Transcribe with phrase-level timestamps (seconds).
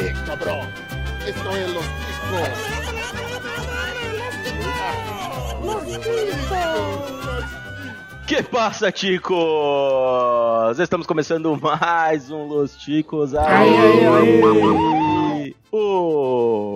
[0.00, 0.68] Eh, cabrón.
[1.26, 1.84] Esto es los
[8.26, 10.78] Que passa, ticos?
[10.78, 13.34] Estamos começando mais um Los Ticos.
[13.34, 15.56] Ai, ai, ai.
[15.72, 16.67] O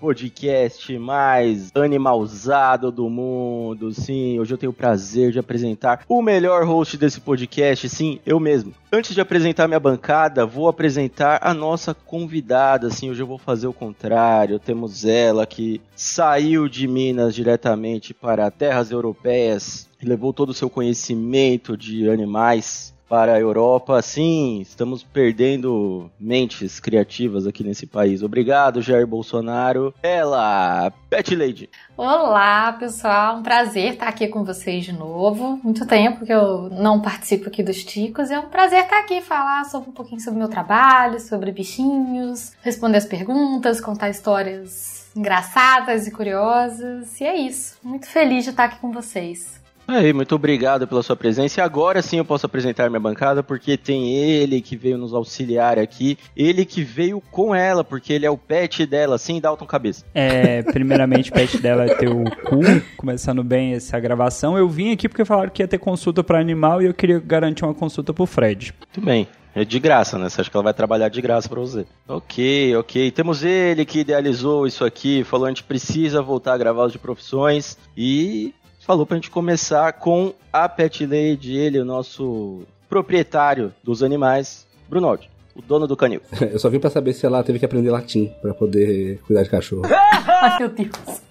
[0.00, 3.92] podcast mais animalzado do mundo.
[3.92, 7.88] Sim, hoje eu tenho o prazer de apresentar o melhor host desse podcast.
[7.88, 8.72] Sim, eu mesmo.
[8.90, 12.88] Antes de apresentar minha bancada, vou apresentar a nossa convidada.
[12.88, 14.58] Sim, hoje eu vou fazer o contrário.
[14.58, 21.76] Temos ela que saiu de Minas diretamente para terras europeias levou todo o seu conhecimento
[21.76, 24.00] de animais para a Europa.
[24.00, 28.22] Sim, estamos perdendo mentes criativas aqui nesse país.
[28.22, 29.92] Obrigado, Jair Bolsonaro.
[30.00, 31.68] Ela, Pet Lady.
[31.96, 33.38] Olá, pessoal.
[33.38, 35.58] Um prazer estar aqui com vocês de novo.
[35.64, 38.30] Muito tempo que eu não participo aqui dos Ticos.
[38.30, 42.52] É um prazer estar aqui falar sobre um pouquinho sobre o meu trabalho, sobre bichinhos,
[42.62, 47.20] responder as perguntas, contar histórias engraçadas e curiosas.
[47.20, 47.76] E é isso.
[47.82, 49.59] Muito feliz de estar aqui com vocês.
[49.90, 51.60] Aí, muito obrigado pela sua presença.
[51.60, 55.80] E agora sim eu posso apresentar minha bancada, porque tem ele que veio nos auxiliar
[55.80, 56.16] aqui.
[56.36, 60.04] Ele que veio com ela, porque ele é o pet dela, sim, Dalton Cabeça.
[60.14, 62.60] É, primeiramente, o pet dela é teu cu.
[62.96, 64.56] Começando bem essa gravação.
[64.56, 67.64] Eu vim aqui porque falaram que ia ter consulta para animal e eu queria garantir
[67.64, 68.72] uma consulta pro Fred.
[68.78, 69.26] Muito bem.
[69.52, 70.28] É de graça, né?
[70.28, 71.84] Você acha que ela vai trabalhar de graça pra você?
[72.06, 73.10] Ok, ok.
[73.10, 76.98] Temos ele que idealizou isso aqui, falou a gente precisa voltar a gravar os de
[76.98, 84.02] profissões e falou pra gente começar com a Pet Lady, ele, o nosso proprietário dos
[84.02, 86.20] animais, Brunaldi, o dono do canil.
[86.40, 89.50] Eu só vim pra saber se ela teve que aprender latim pra poder cuidar de
[89.50, 89.82] cachorro.
[89.92, 91.22] Ai, meu Deus.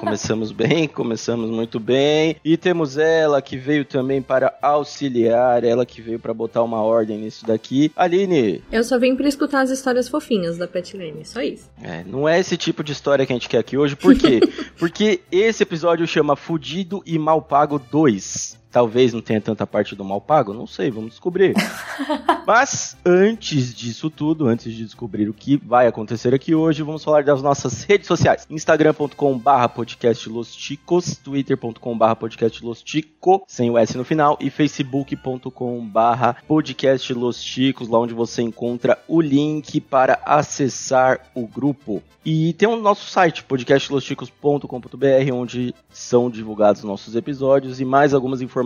[0.00, 2.36] Começamos bem, começamos muito bem.
[2.42, 7.18] E temos ela que veio também para auxiliar, ela que veio para botar uma ordem
[7.18, 7.92] nisso daqui.
[7.94, 8.62] Aline.
[8.72, 11.70] Eu só vim para escutar as histórias fofinhas da Pet Lane, só isso.
[11.82, 13.94] É, não é esse tipo de história que a gente quer aqui hoje.
[13.94, 14.40] Por quê?
[14.78, 18.63] Porque esse episódio chama Fudido e Mal Pago 2.
[18.74, 21.54] Talvez não tenha tanta parte do mal pago, não sei, vamos descobrir.
[22.44, 27.22] Mas antes disso tudo, antes de descobrir o que vai acontecer aqui hoje, vamos falar
[27.22, 28.48] das nossas redes sociais.
[28.50, 36.38] instagram.com/barra podcast Los Ticos, twitter.com/barra podcast Los Tico, sem o S no final, e facebook.com/barra
[36.48, 42.02] podcast Los Ticos, lá onde você encontra o link para acessar o grupo.
[42.24, 48.63] E tem o nosso site, podcastlosticos.com.br, onde são divulgados nossos episódios e mais algumas informações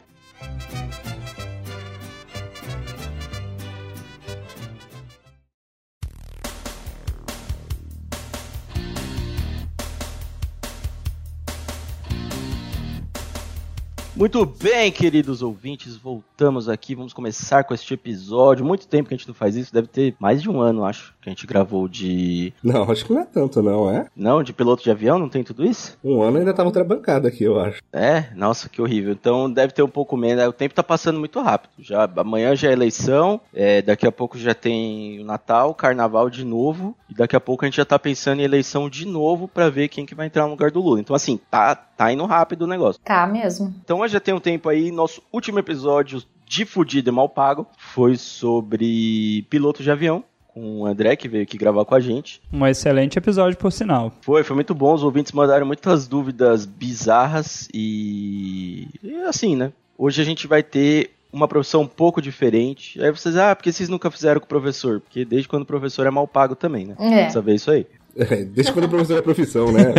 [14.19, 18.65] Muito bem, queridos ouvintes, voltamos aqui, vamos começar com este episódio.
[18.65, 21.15] Muito tempo que a gente não faz isso, deve ter mais de um ano, acho,
[21.23, 22.53] que a gente gravou de.
[22.61, 24.09] Não, acho que não é tanto, não, é?
[24.17, 25.97] Não, de piloto de avião, não tem tudo isso?
[26.03, 27.81] Um ano ainda tava outra bancada aqui, eu acho.
[27.93, 29.13] É, nossa, que horrível.
[29.13, 30.45] Então deve ter um pouco menos.
[30.49, 31.71] O tempo tá passando muito rápido.
[31.79, 36.45] Já amanhã já é eleição, é, daqui a pouco já tem o Natal, Carnaval de
[36.45, 39.71] novo, e daqui a pouco a gente já tá pensando em eleição de novo para
[39.71, 40.99] ver quem que vai entrar no lugar do Lula.
[40.99, 43.01] Então assim, tá, tá indo rápido o negócio.
[43.05, 43.73] Tá mesmo.
[43.85, 48.17] Então já tem um tempo aí, nosso último episódio de Fudido e Mal Pago foi
[48.17, 50.25] sobre piloto de avião.
[50.47, 52.41] Com o André, que veio aqui gravar com a gente.
[52.53, 54.13] Um excelente episódio, por sinal.
[54.23, 54.93] Foi, foi muito bom.
[54.93, 58.89] Os ouvintes mandaram muitas dúvidas bizarras e.
[59.01, 59.73] e assim, né?
[59.97, 63.01] Hoje a gente vai ter uma profissão um pouco diferente.
[63.01, 65.01] Aí vocês, ah, porque vocês nunca fizeram com o professor?
[65.01, 66.97] Porque desde quando o professor é mal pago também, né?
[66.99, 67.31] É.
[67.31, 67.87] Saber isso aí.
[68.19, 69.95] É, desde quando o professor é profissão, né?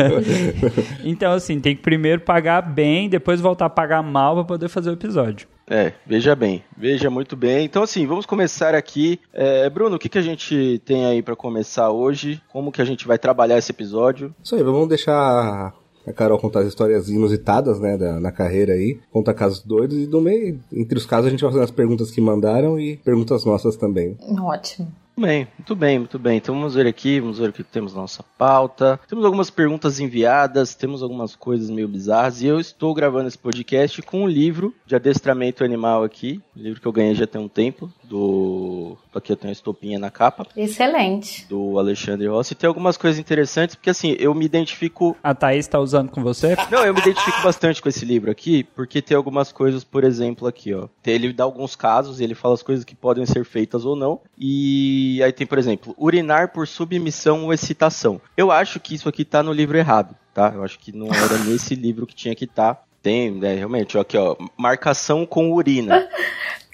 [1.05, 4.89] então, assim, tem que primeiro pagar bem, depois voltar a pagar mal para poder fazer
[4.89, 5.47] o episódio.
[5.69, 7.63] É, veja bem, veja muito bem.
[7.63, 9.19] Então, assim, vamos começar aqui.
[9.31, 12.41] É, Bruno, o que, que a gente tem aí para começar hoje?
[12.51, 14.35] Como que a gente vai trabalhar esse episódio?
[14.43, 15.73] Isso aí, vamos deixar
[16.09, 20.07] a Carol contar as histórias inusitadas, né, da, na carreira aí, conta casos doidos e
[20.07, 23.45] do meio, entre os casos a gente vai fazer as perguntas que mandaram e perguntas
[23.45, 24.17] nossas também.
[24.41, 24.91] Ótimo.
[25.19, 26.37] Muito bem, muito bem, muito bem.
[26.37, 28.97] Então vamos ver aqui, vamos ver o que temos na nossa pauta.
[29.05, 34.01] Temos algumas perguntas enviadas, temos algumas coisas meio bizarras e eu estou gravando esse podcast
[34.01, 37.49] com um livro de adestramento animal aqui, um livro que eu ganhei já tem um
[37.49, 38.97] tempo, do...
[39.13, 40.47] Aqui eu tenho a estopinha na capa.
[40.55, 41.45] Excelente.
[41.49, 42.55] Do Alexandre Rossi.
[42.55, 45.17] Tem algumas coisas interessantes, porque assim, eu me identifico...
[45.21, 46.55] A Thaís tá usando com você?
[46.71, 50.47] Não, eu me identifico bastante com esse livro aqui, porque tem algumas coisas, por exemplo,
[50.47, 50.87] aqui, ó.
[51.05, 54.21] Ele dá alguns casos e ele fala as coisas que podem ser feitas ou não.
[54.37, 58.21] E aí tem, por exemplo, urinar por submissão ou excitação.
[58.37, 60.51] Eu acho que isso aqui tá no livro errado, tá?
[60.53, 62.75] Eu acho que não era nesse livro que tinha que estar.
[62.75, 62.83] Tá.
[63.01, 66.05] Tem, né, realmente, ó, aqui, ó, marcação com urina.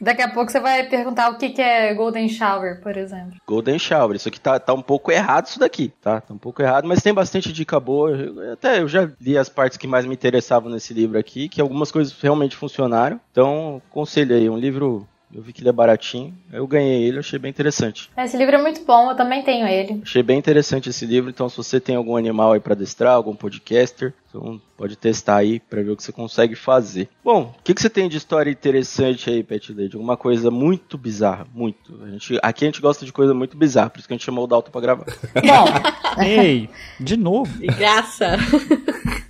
[0.02, 3.40] Daqui a pouco você vai perguntar o que, que é Golden Shower, por exemplo.
[3.48, 6.20] Golden Shower, isso aqui tá, tá um pouco errado isso daqui, tá?
[6.20, 8.12] Tá um pouco errado, mas tem bastante dica boa.
[8.52, 11.92] Até eu já li as partes que mais me interessavam nesse livro aqui, que algumas
[11.92, 13.20] coisas realmente funcionaram.
[13.32, 16.34] Então, conselho aí, um livro eu vi que ele é baratinho.
[16.52, 18.10] Eu ganhei ele, achei bem interessante.
[18.18, 20.02] Esse livro é muito bom, eu também tenho ele.
[20.02, 23.36] Achei bem interessante esse livro, então se você tem algum animal aí para adestrar, algum
[23.36, 27.10] podcaster, então pode testar aí para ver o que você consegue fazer.
[27.22, 29.96] Bom, o que, que você tem de história interessante aí, Pet Lady?
[29.96, 32.02] Alguma coisa muito bizarra, muito.
[32.02, 34.26] A gente, aqui a gente gosta de coisa muito bizarra, por isso que a gente
[34.26, 35.06] chamou o Dalton pra gravar.
[35.36, 36.24] Bom.
[36.24, 37.60] Ei, de novo.
[37.60, 38.38] De graça.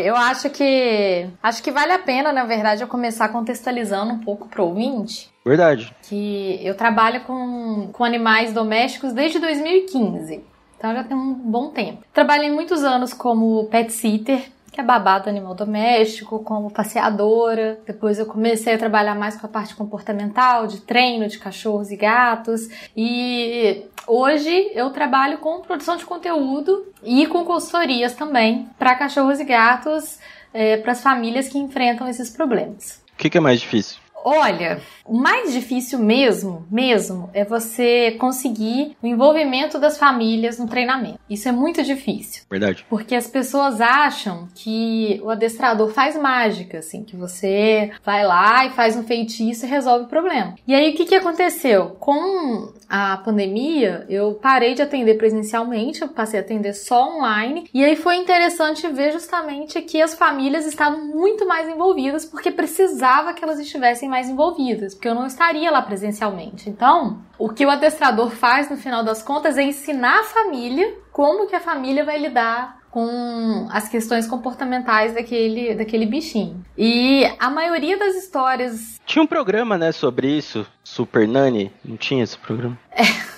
[0.00, 4.48] Eu acho que acho que vale a pena, na verdade, eu começar contextualizando um pouco
[4.48, 5.30] pro ouvinte.
[5.44, 5.94] Verdade.
[6.02, 10.44] Que eu trabalho com, com animais domésticos desde 2015.
[10.76, 12.04] Então já tem um bom tempo.
[12.12, 14.44] Trabalhei muitos anos como pet sitter,
[14.78, 17.80] que é babado animal doméstico, como passeadora.
[17.84, 21.96] Depois eu comecei a trabalhar mais com a parte comportamental, de treino de cachorros e
[21.96, 22.68] gatos.
[22.96, 29.44] E hoje eu trabalho com produção de conteúdo e com consultorias também para cachorros e
[29.44, 30.20] gatos,
[30.54, 33.02] é, para as famílias que enfrentam esses problemas.
[33.14, 33.98] O que, que é mais difícil?
[34.28, 41.18] Olha, o mais difícil mesmo, mesmo, é você conseguir o envolvimento das famílias no treinamento.
[41.30, 42.42] Isso é muito difícil.
[42.50, 42.84] Verdade.
[42.90, 48.70] Porque as pessoas acham que o adestrador faz mágica, assim, que você vai lá e
[48.70, 50.56] faz um feitiço e resolve o problema.
[50.66, 51.96] E aí o que, que aconteceu?
[51.98, 57.68] Com a pandemia, eu parei de atender presencialmente, eu passei a atender só online.
[57.74, 63.34] E aí foi interessante ver justamente que as famílias estavam muito mais envolvidas porque precisava
[63.34, 66.70] que elas estivessem mais envolvidas, porque eu não estaria lá presencialmente.
[66.70, 71.46] Então, o que o adestrador faz no final das contas é ensinar a família como
[71.46, 76.64] que a família vai lidar com as questões comportamentais daquele, daquele bichinho.
[76.76, 79.00] E a maioria das histórias.
[79.06, 81.72] Tinha um programa, né, sobre isso, Super Nani?
[81.84, 82.78] Não tinha esse programa?
[82.90, 83.02] É.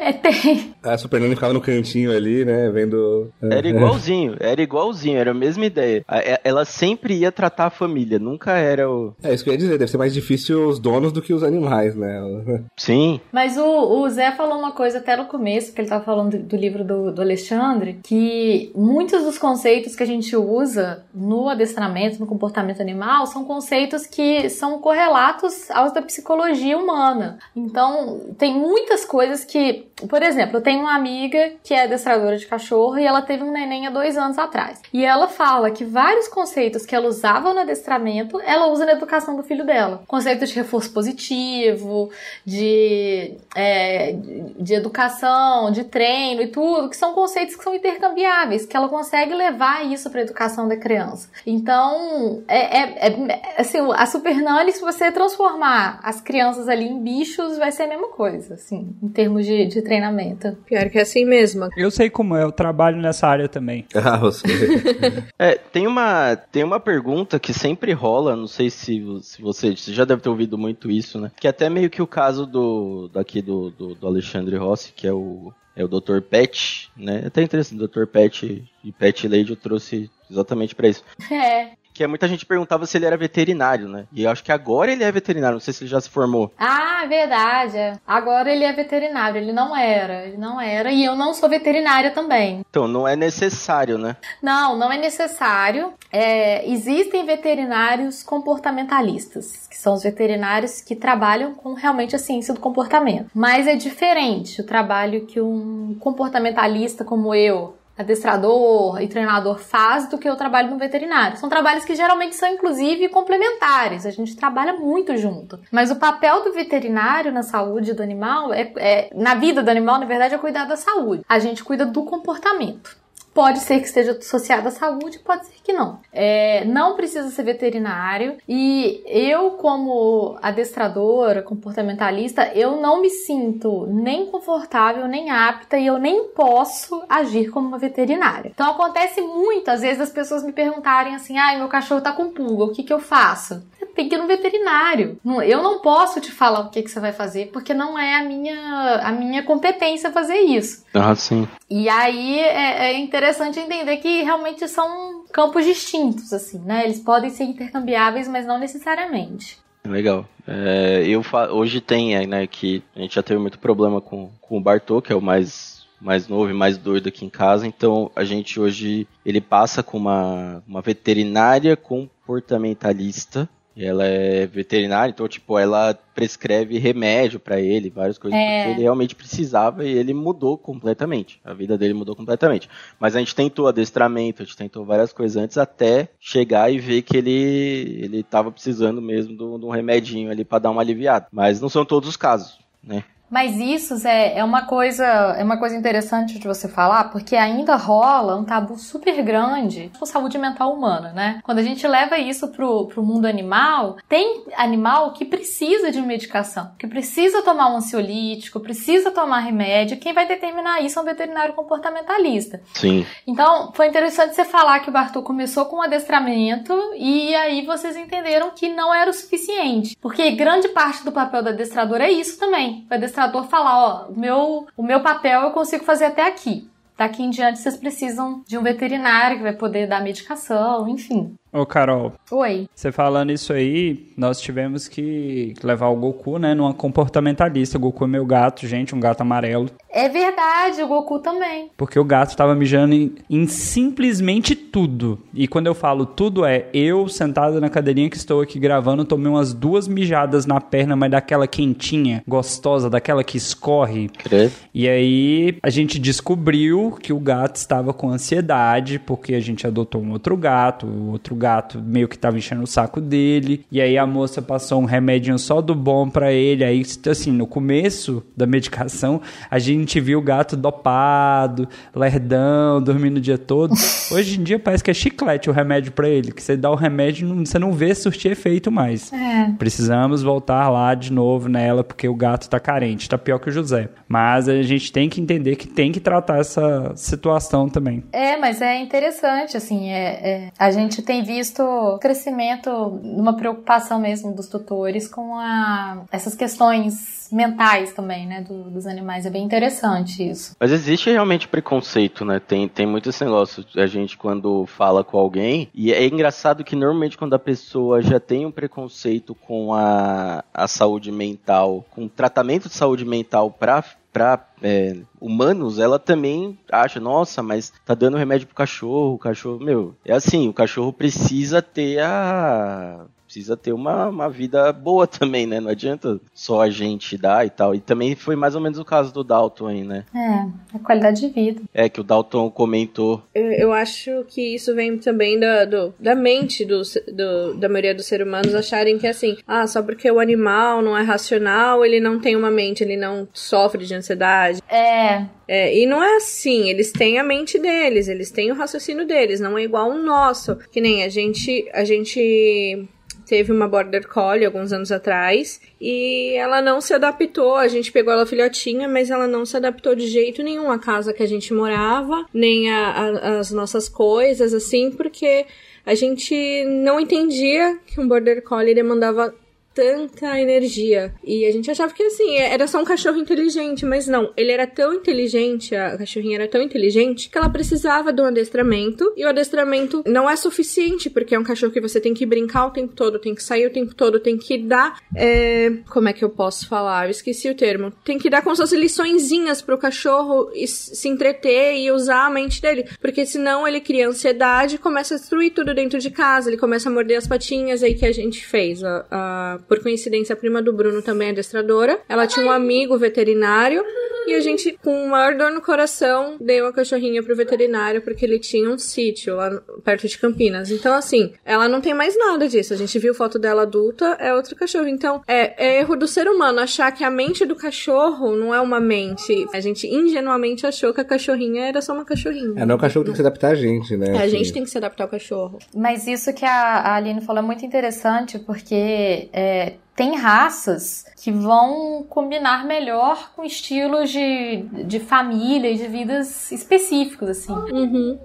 [0.00, 0.74] É, tem.
[0.82, 3.30] A Super Nani ficava no cantinho ali, né, vendo...
[3.42, 6.04] Era igualzinho, era igualzinho, era a mesma ideia.
[6.42, 9.14] Ela sempre ia tratar a família, nunca era o...
[9.22, 11.42] É, isso que eu ia dizer, deve ser mais difícil os donos do que os
[11.42, 12.20] animais, né?
[12.76, 13.20] Sim.
[13.32, 16.38] Mas o, o Zé falou uma coisa até no começo, que ele tava falando do,
[16.44, 22.20] do livro do, do Alexandre, que muitos dos conceitos que a gente usa no adestramento,
[22.20, 27.38] no comportamento animal, são conceitos que são correlatos aos da psicologia humana.
[27.54, 32.36] Então, tem muitas coisas que que, por exemplo, eu tenho uma amiga que é adestradora
[32.36, 34.82] de cachorro e ela teve um neném há dois anos atrás.
[34.92, 39.36] E ela fala que vários conceitos que ela usava no adestramento, ela usa na educação
[39.36, 40.02] do filho dela.
[40.08, 42.10] Conceito de reforço positivo,
[42.44, 44.16] de, é,
[44.58, 49.32] de educação, de treino e tudo, que são conceitos que são intercambiáveis, que ela consegue
[49.34, 51.28] levar isso para a educação da criança.
[51.46, 54.34] Então, é, é, é, assim, a Super
[54.72, 59.08] se você transformar as crianças ali em bichos, vai ser a mesma coisa, assim, em
[59.10, 60.56] termos de, de treinamento.
[60.66, 61.68] Pior que é assim mesmo.
[61.76, 63.84] Eu sei como é, eu trabalho nessa área também.
[64.04, 64.44] Ah, você.
[65.38, 69.94] é, tem uma, tem uma pergunta que sempre rola, não sei se, se você, você
[69.94, 71.30] já deve ter ouvido muito isso, né?
[71.40, 75.06] Que é até meio que o caso do daqui do, do, do Alexandre Rossi, que
[75.06, 76.20] é o é o Dr.
[76.20, 77.22] Pet, né?
[77.24, 78.06] É até interessante, o Dr.
[78.06, 81.02] Pet e Pet Lady eu trouxe exatamente para isso.
[81.32, 84.04] É que muita gente perguntava se ele era veterinário, né?
[84.12, 86.52] E eu acho que agora ele é veterinário, não sei se ele já se formou.
[86.58, 88.00] Ah, verdade.
[88.04, 92.10] Agora ele é veterinário, ele não era, ele não era, e eu não sou veterinária
[92.10, 92.62] também.
[92.68, 94.16] Então, não é necessário, né?
[94.42, 95.94] Não, não é necessário.
[96.10, 102.60] É, existem veterinários comportamentalistas, que são os veterinários que trabalham com realmente a ciência do
[102.60, 103.30] comportamento.
[103.32, 110.18] Mas é diferente o trabalho que um comportamentalista como eu adestrador e treinador faz do
[110.18, 111.36] que o trabalho no veterinário.
[111.36, 114.04] São trabalhos que geralmente são, inclusive, complementares.
[114.04, 115.58] A gente trabalha muito junto.
[115.70, 119.98] Mas o papel do veterinário na saúde do animal, é, é na vida do animal,
[119.98, 121.24] na verdade, é cuidar da saúde.
[121.28, 123.03] A gente cuida do comportamento.
[123.34, 125.98] Pode ser que esteja associado à saúde, pode ser que não.
[126.12, 128.36] É, não precisa ser veterinário.
[128.48, 135.98] E eu, como adestradora, comportamentalista, eu não me sinto nem confortável, nem apta e eu
[135.98, 138.52] nem posso agir como uma veterinária.
[138.54, 142.12] Então acontece muito, às vezes, as pessoas me perguntarem assim: ai, ah, meu cachorro tá
[142.12, 143.62] com pulga, o que, que eu faço?
[143.94, 145.18] tem que ir no veterinário.
[145.46, 148.24] Eu não posso te falar o que, que você vai fazer, porque não é a
[148.24, 150.83] minha, a minha competência fazer isso.
[150.94, 151.48] Ah, sim.
[151.68, 156.84] E aí é, é interessante entender que realmente são campos distintos, assim, né?
[156.84, 159.58] Eles podem ser intercambiáveis, mas não necessariamente.
[159.84, 160.26] Legal.
[160.46, 164.60] É, eu hoje tem, né, que a gente já teve muito problema com, com o
[164.60, 168.24] Bartô, que é o mais mais novo e mais doido aqui em casa, então a
[168.24, 175.98] gente hoje ele passa com uma, uma veterinária comportamentalista ela é veterinária, então, tipo, ela
[176.14, 178.58] prescreve remédio para ele, várias coisas, é.
[178.58, 181.40] porque ele realmente precisava e ele mudou completamente.
[181.44, 182.68] A vida dele mudou completamente.
[183.00, 187.02] Mas a gente tentou adestramento, a gente tentou várias coisas antes até chegar e ver
[187.02, 191.26] que ele ele tava precisando mesmo de um remedinho ali para dar uma aliviada.
[191.32, 193.02] Mas não são todos os casos, né?
[193.34, 197.74] Mas isso, Zé, é uma coisa, é uma coisa interessante de você falar, porque ainda
[197.74, 201.40] rola um tabu super grande com saúde mental humana, né?
[201.42, 206.70] Quando a gente leva isso pro, pro mundo animal, tem animal que precisa de medicação,
[206.78, 209.98] que precisa tomar um ansiolítico, precisa tomar remédio.
[209.98, 212.62] Quem vai determinar isso é um veterinário comportamentalista.
[212.72, 213.04] Sim.
[213.26, 217.96] Então, foi interessante você falar que o Bartô começou com um adestramento e aí vocês
[217.96, 219.96] entenderam que não era o suficiente.
[220.00, 222.86] Porque grande parte do papel do adestrador é isso também.
[222.88, 226.68] O adestrador falar, ó, o meu, o meu papel eu consigo fazer até aqui.
[226.96, 231.34] Daqui em diante vocês precisam de um veterinário que vai poder dar medicação, enfim.
[231.54, 232.14] Ô, Carol.
[232.32, 232.68] Oi.
[232.74, 237.78] Você falando isso aí, nós tivemos que levar o Goku, né, numa comportamentalista.
[237.78, 239.70] O Goku é meu gato, gente, um gato amarelo.
[239.88, 241.70] É verdade, o Goku também.
[241.76, 245.20] Porque o gato tava mijando em, em simplesmente tudo.
[245.32, 249.30] E quando eu falo tudo, é eu sentado na cadeirinha que estou aqui gravando, tomei
[249.30, 254.08] umas duas mijadas na perna, mas daquela quentinha, gostosa, daquela que escorre.
[254.08, 254.52] Credo.
[254.74, 260.02] E aí a gente descobriu que o gato estava com ansiedade, porque a gente adotou
[260.02, 263.66] um outro gato, o outro gato gato meio que tava enchendo o saco dele.
[263.70, 266.64] E aí a moça passou um remédio só do bom para ele.
[266.64, 269.20] Aí, assim, no começo da medicação,
[269.50, 273.74] a gente viu o gato dopado, lerdão, dormindo o dia todo.
[274.10, 276.74] Hoje em dia parece que é chiclete o remédio para ele, que você dá o
[276.74, 279.12] remédio e você não vê surtir efeito mais.
[279.12, 279.50] É.
[279.58, 283.52] Precisamos voltar lá de novo nela, porque o gato tá carente, tá pior que o
[283.52, 283.90] José.
[284.08, 288.02] Mas a gente tem que entender que tem que tratar essa situação também.
[288.12, 293.98] É, mas é interessante, assim, é, é a gente tem visto visto crescimento, uma preocupação
[293.98, 299.26] mesmo dos tutores com a, essas questões mentais também, né, do, dos animais.
[299.26, 300.54] É bem interessante isso.
[300.58, 302.38] Mas existe realmente preconceito, né?
[302.38, 303.64] Tem, tem muito esse negócio.
[303.76, 308.20] A gente, quando fala com alguém, e é engraçado que normalmente quando a pessoa já
[308.20, 313.82] tem um preconceito com a, a saúde mental, com tratamento de saúde mental para
[314.14, 319.58] para é, humanos, ela também acha, nossa, mas tá dando remédio pro cachorro, o cachorro,
[319.58, 325.46] meu, é assim, o cachorro precisa ter a precisa ter uma, uma vida boa também,
[325.46, 325.58] né?
[325.58, 327.74] Não adianta só a gente dar e tal.
[327.74, 330.04] E também foi mais ou menos o caso do Dalton aí, né?
[330.14, 331.62] É, a qualidade de vida.
[331.72, 333.22] É, que o Dalton comentou.
[333.34, 337.94] Eu, eu acho que isso vem também da, do, da mente do, do, da maioria
[337.94, 341.98] dos seres humanos acharem que assim, ah, só porque o animal não é racional, ele
[341.98, 344.60] não tem uma mente, ele não sofre de ansiedade.
[344.68, 345.26] É.
[345.46, 349.40] É, e não é assim, eles têm a mente deles, eles têm o raciocínio deles,
[349.40, 350.56] não é igual o nosso.
[350.70, 352.88] Que nem a gente, a gente
[353.26, 357.56] teve uma Border Collie alguns anos atrás e ela não se adaptou.
[357.56, 361.12] A gente pegou ela filhotinha, mas ela não se adaptou de jeito nenhum à casa
[361.12, 365.46] que a gente morava, nem às nossas coisas, assim, porque
[365.84, 369.34] a gente não entendia que um Border Collie demandava
[369.74, 371.14] tanta energia.
[371.22, 374.32] E a gente achava que assim, era só um cachorro inteligente, mas não.
[374.36, 379.12] Ele era tão inteligente, a cachorrinha era tão inteligente, que ela precisava de um adestramento.
[379.16, 382.66] E o adestramento não é suficiente, porque é um cachorro que você tem que brincar
[382.66, 385.00] o tempo todo, tem que sair o tempo todo, tem que dar.
[385.16, 385.70] É...
[385.90, 387.06] Como é que eu posso falar?
[387.06, 387.92] Eu esqueci o termo.
[388.04, 392.84] Tem que dar com suas liçõezinhas pro cachorro se entreter e usar a mente dele.
[393.00, 396.50] Porque senão ele cria ansiedade começa a destruir tudo dentro de casa.
[396.50, 398.82] Ele começa a morder as patinhas aí que a gente fez.
[398.84, 402.00] A, a por coincidência, a prima do Bruno também é adestradora.
[402.08, 403.84] Ela tinha um amigo veterinário
[404.26, 408.38] E a gente, com maior dor no coração, deu a cachorrinha pro veterinário porque ele
[408.38, 409.50] tinha um sítio lá
[409.84, 410.70] perto de Campinas.
[410.70, 412.72] Então, assim, ela não tem mais nada disso.
[412.72, 414.88] A gente viu foto dela adulta, é outro cachorro.
[414.88, 418.60] Então, é, é erro do ser humano achar que a mente do cachorro não é
[418.60, 419.46] uma mente.
[419.52, 422.62] A gente ingenuamente achou que a cachorrinha era só uma cachorrinha.
[422.62, 424.08] É, não, o cachorro tem que se adaptar a gente, né?
[424.08, 424.38] É, a assim.
[424.38, 425.58] gente tem que se adaptar ao cachorro.
[425.74, 429.53] Mas isso que a a Aline falou é muito interessante, porque é,
[429.94, 437.28] tem raças que vão combinar melhor com estilos de, de família e de vidas específicos,
[437.28, 437.52] assim.
[437.52, 438.18] Uhum.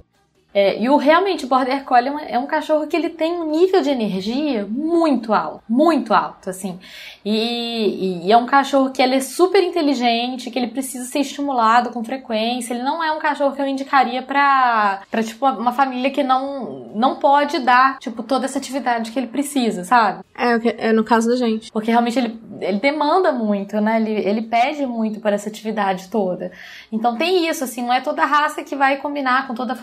[0.54, 3.34] É, e o realmente o Border Collie é um, é um cachorro que ele tem
[3.34, 6.80] um nível de energia muito alto, muito alto, assim.
[7.24, 11.92] E, e é um cachorro que ele é super inteligente, que ele precisa ser estimulado
[11.92, 12.74] com frequência.
[12.74, 16.90] Ele não é um cachorro que eu indicaria pra, pra tipo, uma família que não,
[16.96, 20.24] não pode dar, tipo, toda essa atividade que ele precisa, sabe?
[20.36, 21.72] É, é no caso da gente.
[21.72, 24.02] Porque realmente ele, ele demanda muito, né?
[24.02, 26.52] Ele, ele pede muito para essa atividade toda.
[26.92, 29.76] Então tem isso, assim, não é toda raça que vai combinar com toda a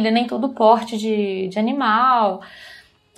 [0.00, 2.40] família, nem todo porte de, de animal.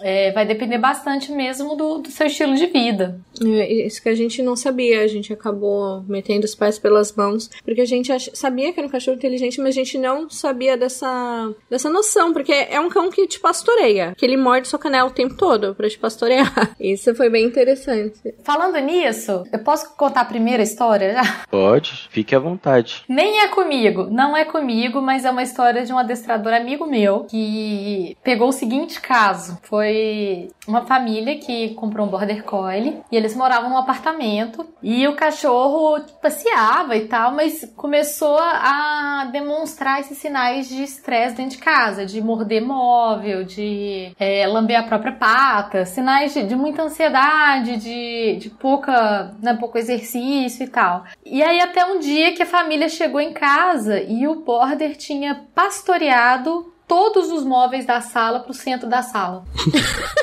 [0.03, 3.21] É, vai depender bastante mesmo do, do, seu estilo de vida.
[3.43, 7.49] É, isso que a gente não sabia, a gente acabou metendo os pés pelas mãos,
[7.65, 8.29] porque a gente ach...
[8.35, 12.53] sabia que era um cachorro inteligente, mas a gente não sabia dessa, dessa noção, porque
[12.53, 15.89] é um cão que te pastoreia, que ele morde sua canela o tempo todo pra
[15.89, 16.75] te pastorear.
[16.81, 18.35] Isso foi bem interessante.
[18.43, 21.43] Falando nisso, eu posso contar a primeira história já?
[21.51, 23.05] Pode, fique à vontade.
[23.09, 27.25] Nem é comigo, não é comigo, mas é uma história de um adestrador amigo meu
[27.25, 29.59] que pegou o seguinte caso.
[29.63, 35.07] Foi foi uma família que comprou um border collie e eles moravam num apartamento e
[35.07, 41.63] o cachorro passeava e tal, mas começou a demonstrar esses sinais de estresse dentro de
[41.63, 47.77] casa, de morder móvel, de é, lamber a própria pata, sinais de, de muita ansiedade,
[47.77, 51.05] de, de pouca, né, pouco exercício e tal.
[51.27, 55.47] E aí até um dia que a família chegou em casa e o border tinha
[55.55, 59.45] pastoreado todos os móveis da sala pro centro da sala.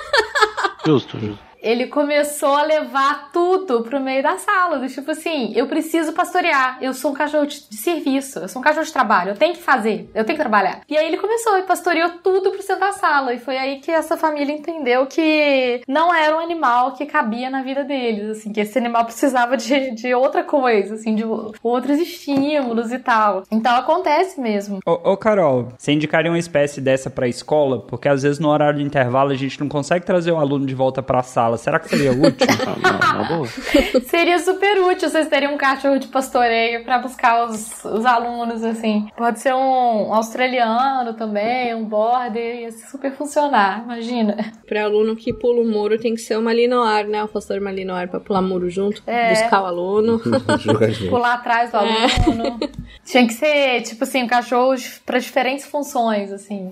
[0.86, 4.80] justo, justo ele começou a levar tudo pro meio da sala.
[4.80, 6.78] Do tipo assim, eu preciso pastorear.
[6.82, 8.40] Eu sou um cachorro de, serviço.
[8.40, 9.32] Eu sou um cachorro de trabalho.
[9.32, 10.10] Eu tenho que fazer.
[10.14, 10.82] Eu tenho que trabalhar.
[10.90, 13.34] E aí ele começou e pastoreou tudo pro centro da sala.
[13.34, 17.62] E foi aí que essa família entendeu que não era um animal que cabia na
[17.62, 18.38] vida deles.
[18.38, 21.24] Assim, que esse animal precisava de, de outra coisa, assim, de
[21.62, 23.44] outros estímulos e tal.
[23.52, 24.80] Então acontece mesmo.
[24.86, 27.80] Ô, ô Carol, você indicaria uma espécie dessa pra escola?
[27.82, 30.76] Porque às vezes no horário de intervalo a gente não consegue trazer o aluno de
[30.76, 31.58] volta pra sala fala.
[31.58, 32.48] Será que seria útil?
[34.08, 39.08] seria super útil vocês terem um cachorro de pastoreio para buscar os, os alunos, assim.
[39.18, 44.54] Pode ser um australiano também, um border, ia super funcionar, imagina.
[44.68, 47.24] Para aluno que pula o muro tem que ser uma Malinois, né?
[47.24, 49.30] O pastor Malinois para pular muro junto, é.
[49.30, 50.20] buscar o aluno.
[51.10, 51.80] pular atrás do é.
[51.80, 52.60] aluno.
[52.62, 52.70] É.
[53.06, 56.72] Tinha que ser, tipo assim, um cachorro para diferentes funções, assim,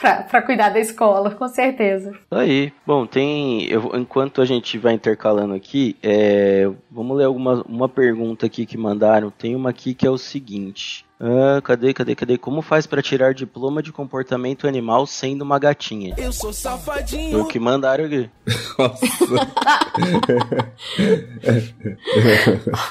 [0.00, 2.12] para cuidar da escola, com certeza.
[2.30, 7.88] Aí, bom, tem eu, enquanto a gente vai intercalando aqui, é, vamos ler alguma, uma
[7.88, 9.30] pergunta aqui que mandaram.
[9.30, 11.06] Tem uma aqui que é o seguinte.
[11.22, 12.38] Ah, cadê, cadê, cadê?
[12.38, 16.14] Como faz para tirar diploma de comportamento animal sendo uma gatinha?
[16.16, 17.42] Eu sou safadinho.
[17.42, 18.30] O que mandaram aqui.
[18.78, 19.06] Nossa.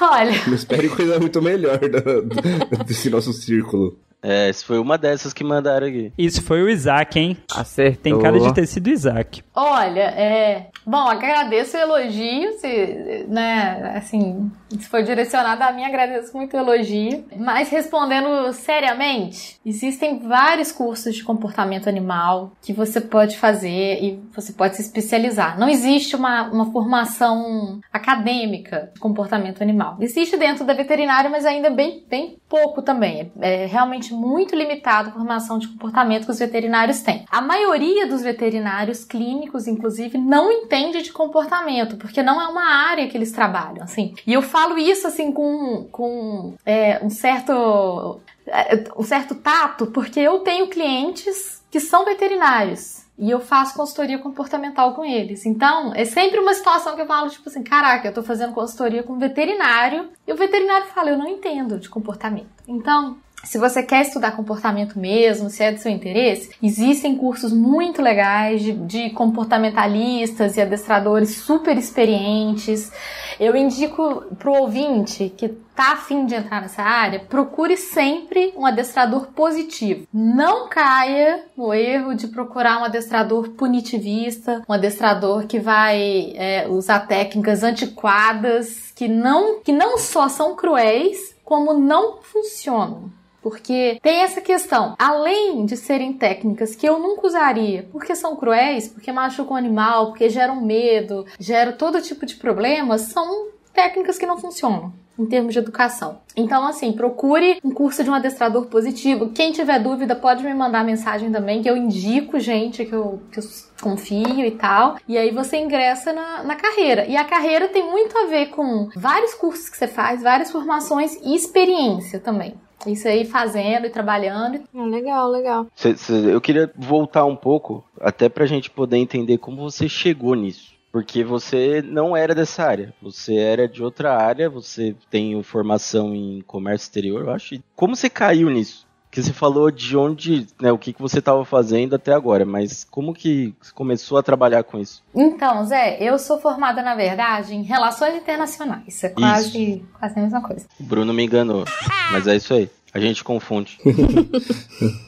[0.00, 0.46] Olha.
[0.46, 3.98] Não espere coisa muito melhor do, desse nosso círculo.
[4.22, 6.12] É, foi uma dessas que mandaram aqui.
[6.16, 7.36] Isso foi o Isaac, hein?
[7.54, 8.02] Acertou.
[8.02, 9.42] Tem cara de ter sido o Isaac.
[9.54, 10.68] Olha, é.
[10.86, 13.94] Bom, agradeço o elogio, se, né?
[13.96, 17.24] Assim, se foi direcionado a mim, agradeço muito o elogio.
[17.36, 24.52] Mas respondendo seriamente, existem vários cursos de comportamento animal que você pode fazer e você
[24.52, 25.58] pode se especializar.
[25.58, 29.96] Não existe uma, uma formação acadêmica de comportamento animal.
[30.00, 33.32] Existe dentro da veterinária, mas ainda bem, bem pouco também.
[33.40, 37.24] É, é realmente muito limitado a formação de comportamento que os veterinários têm.
[37.30, 43.08] A maioria dos veterinários clínicos, inclusive, não entende de comportamento, porque não é uma área
[43.08, 44.14] que eles trabalham, assim.
[44.26, 50.18] E eu falo isso, assim, com, com é, um certo é, um certo tato, porque
[50.18, 52.99] eu tenho clientes que são veterinários.
[53.20, 55.44] E eu faço consultoria comportamental com eles.
[55.44, 59.02] Então, é sempre uma situação que eu falo, tipo assim, caraca, eu tô fazendo consultoria
[59.02, 62.48] com um veterinário, e o veterinário fala, eu não entendo de comportamento.
[62.66, 68.02] Então, se você quer estudar comportamento mesmo, se é do seu interesse, existem cursos muito
[68.02, 72.92] legais de, de, comportamentalistas e adestradores super experientes.
[73.38, 79.28] Eu indico pro ouvinte que tá afim de entrar nessa área, procure sempre um adestrador
[79.28, 80.06] positivo.
[80.12, 87.06] Não caia no erro de procurar um adestrador punitivista, um adestrador que vai é, usar
[87.06, 93.19] técnicas antiquadas que não, que não só são cruéis, como não funcionam.
[93.42, 98.88] Porque tem essa questão, além de serem técnicas que eu nunca usaria, porque são cruéis,
[98.88, 104.26] porque machucam o animal, porque geram medo, geram todo tipo de problemas, são técnicas que
[104.26, 106.18] não funcionam em termos de educação.
[106.34, 109.30] Então, assim, procure um curso de um adestrador positivo.
[109.30, 113.38] Quem tiver dúvida, pode me mandar mensagem também, que eu indico gente que eu, que
[113.38, 113.44] eu
[113.82, 114.96] confio e tal.
[115.06, 117.04] E aí você ingressa na, na carreira.
[117.06, 121.16] E a carreira tem muito a ver com vários cursos que você faz, várias formações
[121.22, 122.54] e experiência também.
[122.86, 124.62] Isso aí fazendo e trabalhando.
[124.74, 125.66] Ah, legal, legal.
[125.74, 130.34] Cê- cê- eu queria voltar um pouco, até pra gente poder entender como você chegou
[130.34, 130.70] nisso.
[130.92, 136.40] Porque você não era dessa área, você era de outra área, você tem formação em
[136.40, 137.62] comércio exterior, eu acho.
[137.76, 138.88] Como você caiu nisso?
[139.10, 142.84] Que você falou de onde, né, o que, que você estava fazendo até agora, mas
[142.84, 145.02] como que você começou a trabalhar com isso?
[145.14, 149.02] Então, Zé, eu sou formada, na verdade, em relações internacionais.
[149.02, 150.64] É quase, quase a mesma coisa.
[150.78, 151.64] O Bruno me enganou,
[152.12, 152.70] mas é isso aí.
[152.92, 153.78] A gente confunde.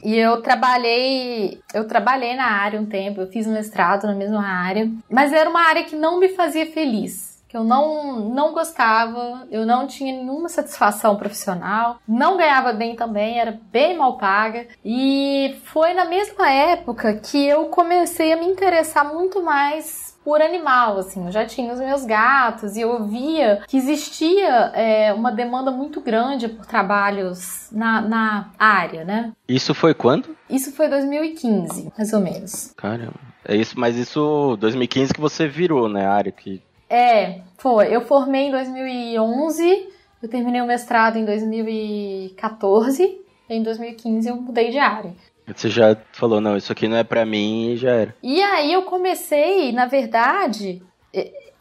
[0.04, 4.44] E eu trabalhei, eu trabalhei na área um tempo, eu fiz um mestrado na mesma
[4.44, 7.31] área, mas era uma área que não me fazia feliz.
[7.52, 13.38] Que eu não, não gostava, eu não tinha nenhuma satisfação profissional, não ganhava bem também,
[13.38, 14.68] era bem mal paga.
[14.82, 20.96] E foi na mesma época que eu comecei a me interessar muito mais por animal,
[20.96, 25.70] assim, eu já tinha os meus gatos e eu via que existia é, uma demanda
[25.70, 29.32] muito grande por trabalhos na, na área, né?
[29.46, 30.34] Isso foi quando?
[30.48, 32.72] Isso foi 2015, mais ou menos.
[32.78, 33.20] Caramba.
[33.44, 36.62] É isso, mas isso 2015 que você virou, né, a área que
[36.92, 37.94] É, foi.
[37.94, 39.88] Eu formei em 2011,
[40.22, 45.14] eu terminei o mestrado em 2014, e em 2015 eu mudei de área.
[45.46, 48.14] você já falou, não, isso aqui não é pra mim e já era.
[48.22, 50.82] E aí eu comecei, na verdade,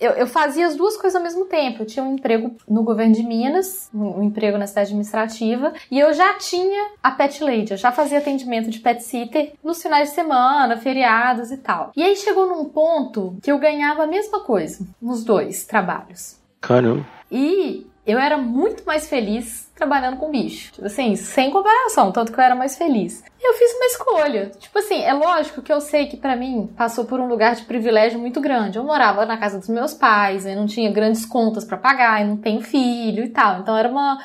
[0.01, 1.83] eu, eu fazia as duas coisas ao mesmo tempo.
[1.83, 6.11] Eu tinha um emprego no governo de Minas, um emprego na cidade administrativa, e eu
[6.11, 10.15] já tinha a Pet Lady, eu já fazia atendimento de pet sitter nos finais de
[10.15, 11.91] semana, feriados e tal.
[11.95, 16.37] E aí chegou num ponto que eu ganhava a mesma coisa nos dois trabalhos.
[16.59, 17.05] Caramba.
[17.31, 20.71] E eu era muito mais feliz trabalhando com bicho.
[20.73, 23.23] Tipo assim, sem comparação, tanto que eu era mais feliz.
[23.41, 24.51] Eu fiz uma escolha.
[24.59, 27.63] Tipo assim, é lógico que eu sei que pra mim passou por um lugar de
[27.63, 28.77] privilégio muito grande.
[28.77, 32.27] Eu morava na casa dos meus pais, eu não tinha grandes contas pra pagar, eu
[32.27, 33.59] não tenho filho e tal.
[33.59, 34.19] Então era uma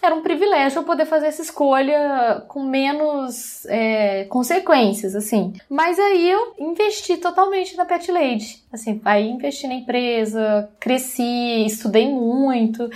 [0.00, 5.52] era um privilégio eu poder fazer essa escolha com menos é, consequências, assim.
[5.68, 8.62] Mas aí eu investi totalmente na Pet Lady.
[8.72, 12.88] Assim, aí investi na empresa, cresci, estudei muito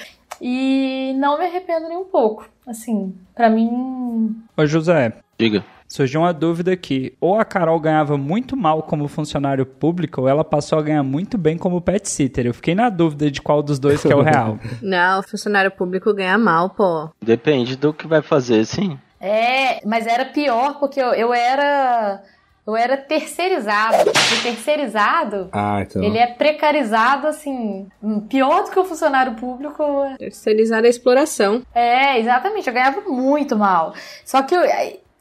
[0.45, 2.49] e não me arrependo nem um pouco.
[2.67, 4.37] Assim, pra mim.
[4.57, 5.65] Ô José, Diga.
[5.87, 7.17] surgiu uma dúvida aqui.
[7.21, 11.39] Ou a Carol ganhava muito mal como funcionário público, ou ela passou a ganhar muito
[11.39, 12.47] bem como pet sitter.
[12.47, 14.59] Eu fiquei na dúvida de qual dos dois que é o real.
[14.83, 17.09] Não, o funcionário público ganha mal, pô.
[17.23, 18.99] Depende do que vai fazer, sim.
[19.21, 22.21] É, mas era pior porque eu, eu era.
[22.67, 24.11] Eu era terceirizado.
[24.11, 26.03] O terceirizado, Ah, então.
[26.03, 27.89] ele é precarizado, assim,
[28.29, 29.83] pior do que o funcionário público.
[30.19, 31.63] Terceirizar a exploração.
[31.75, 33.95] É, exatamente, eu ganhava muito mal.
[34.25, 34.61] Só que eu,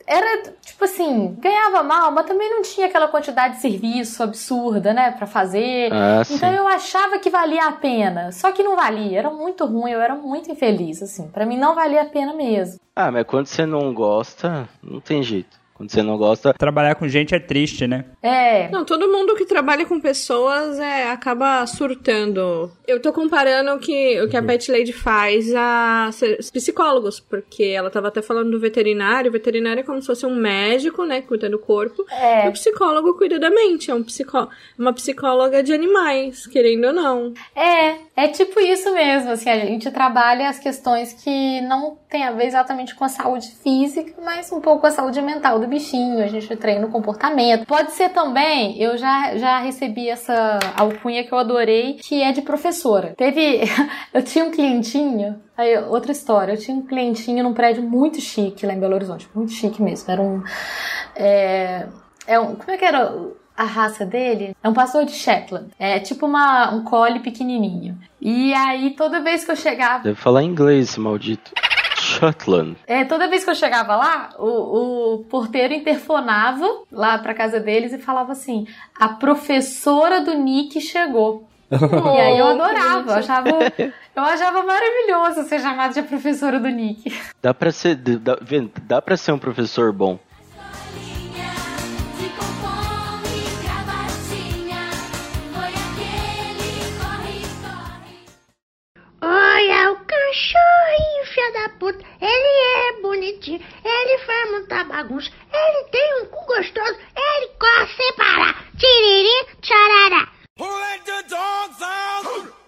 [0.07, 5.11] era, tipo assim, ganhava mal, mas também não tinha aquela quantidade de serviço absurda, né,
[5.11, 5.89] pra fazer.
[5.91, 6.21] Ah.
[6.29, 10.01] Então eu achava que valia a pena, só que não valia, era muito ruim, eu
[10.01, 12.79] era muito infeliz, assim, Pra mim não valia a pena mesmo.
[12.95, 15.60] Ah, mas quando você não gosta, não tem jeito.
[15.81, 18.05] Quando você não gosta, Trabalhar com gente é triste, né?
[18.21, 22.71] É, Não, todo mundo que trabalha com pessoas é, acaba surtando.
[22.87, 27.63] Eu tô comparando o que, o que a Pet Lady faz a ser- psicólogos, porque
[27.63, 29.29] ela tava até falando do veterinário.
[29.29, 32.05] O veterinário é como se fosse um médico, né, que cuida do corpo.
[32.11, 32.13] E
[32.45, 36.93] é, o psicólogo cuida da mente, é um psicó uma psicóloga de animais, querendo ou
[36.93, 37.33] não.
[37.55, 42.31] é, é tipo isso mesmo, assim, a gente trabalha as questões que não tem a
[42.31, 46.23] ver exatamente com a saúde física, mas um pouco com a saúde mental do bichinho,
[46.23, 47.65] a gente treina o comportamento.
[47.65, 52.41] Pode ser também, eu já, já recebi essa alcunha que eu adorei, que é de
[52.41, 53.15] professora.
[53.17, 53.61] Teve,
[54.13, 58.65] eu tinha um clientinho, aí outra história, eu tinha um clientinho num prédio muito chique
[58.65, 60.43] lá em Belo Horizonte, muito chique mesmo, era um,
[61.15, 61.87] é,
[62.27, 63.11] é um, como é que era
[63.55, 64.55] a raça dele?
[64.63, 65.69] É um pastor de Shetland.
[65.77, 67.97] É tipo uma, um collie pequenininho.
[68.19, 70.03] E aí, toda vez que eu chegava...
[70.03, 71.51] deve falar inglês, maldito.
[72.21, 72.77] Shetland.
[72.85, 77.91] É, toda vez que eu chegava lá, o, o porteiro interfonava lá pra casa deles
[77.93, 78.67] e falava assim:
[78.99, 81.47] a professora do Nick chegou.
[81.71, 83.49] E aí eu adorava, eu achava,
[84.15, 87.11] eu achava maravilhoso ser chamado de professora do Nick.
[87.41, 88.37] Dá pra ser, dá,
[88.83, 90.19] dá pra ser um professor bom.
[104.51, 105.31] não tá bagunça.
[105.53, 108.65] Ele tem um cu gostoso, ele corre sem parar.
[108.77, 110.27] Tiriri, tcharará.
[110.59, 112.61] Who let the dogs out?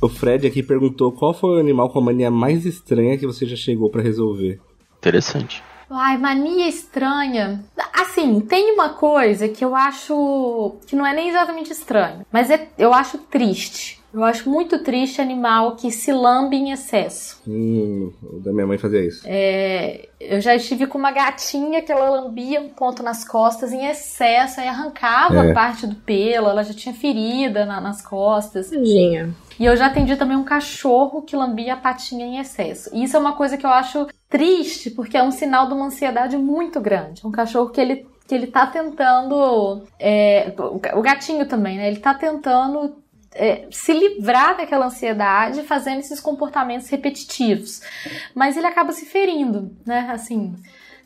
[0.00, 3.44] O Fred aqui perguntou qual foi o animal com a mania mais estranha que você
[3.44, 4.60] já chegou para resolver.
[4.98, 5.62] Interessante.
[5.90, 7.64] Ai, mania estranha.
[7.92, 12.68] Assim, tem uma coisa que eu acho que não é nem exatamente estranha, mas é,
[12.78, 14.00] eu acho triste.
[14.16, 17.38] Eu acho muito triste animal que se lambe em excesso.
[17.46, 19.22] Hum, o da minha mãe fazia isso.
[19.26, 23.84] É, eu já estive com uma gatinha que ela lambia um ponto nas costas em
[23.86, 25.52] excesso, aí arrancava É.
[25.52, 28.70] parte do pelo, ela já tinha ferida na- nas costas.
[28.70, 29.34] Tadinha.
[29.60, 32.88] E eu já atendi também um cachorro que lambia a patinha em excesso.
[32.94, 35.86] E isso é uma coisa que eu acho triste, porque é um sinal de uma
[35.86, 37.26] ansiedade muito grande.
[37.26, 39.82] Um cachorro que ele, que ele tá tentando.
[40.00, 41.88] é, o ga- o gatinho também, né?
[41.88, 42.96] Ele tá tentando.
[43.36, 47.80] É, se livrar daquela ansiedade fazendo esses comportamentos repetitivos.
[48.34, 50.08] Mas ele acaba se ferindo, né?
[50.10, 50.54] Assim,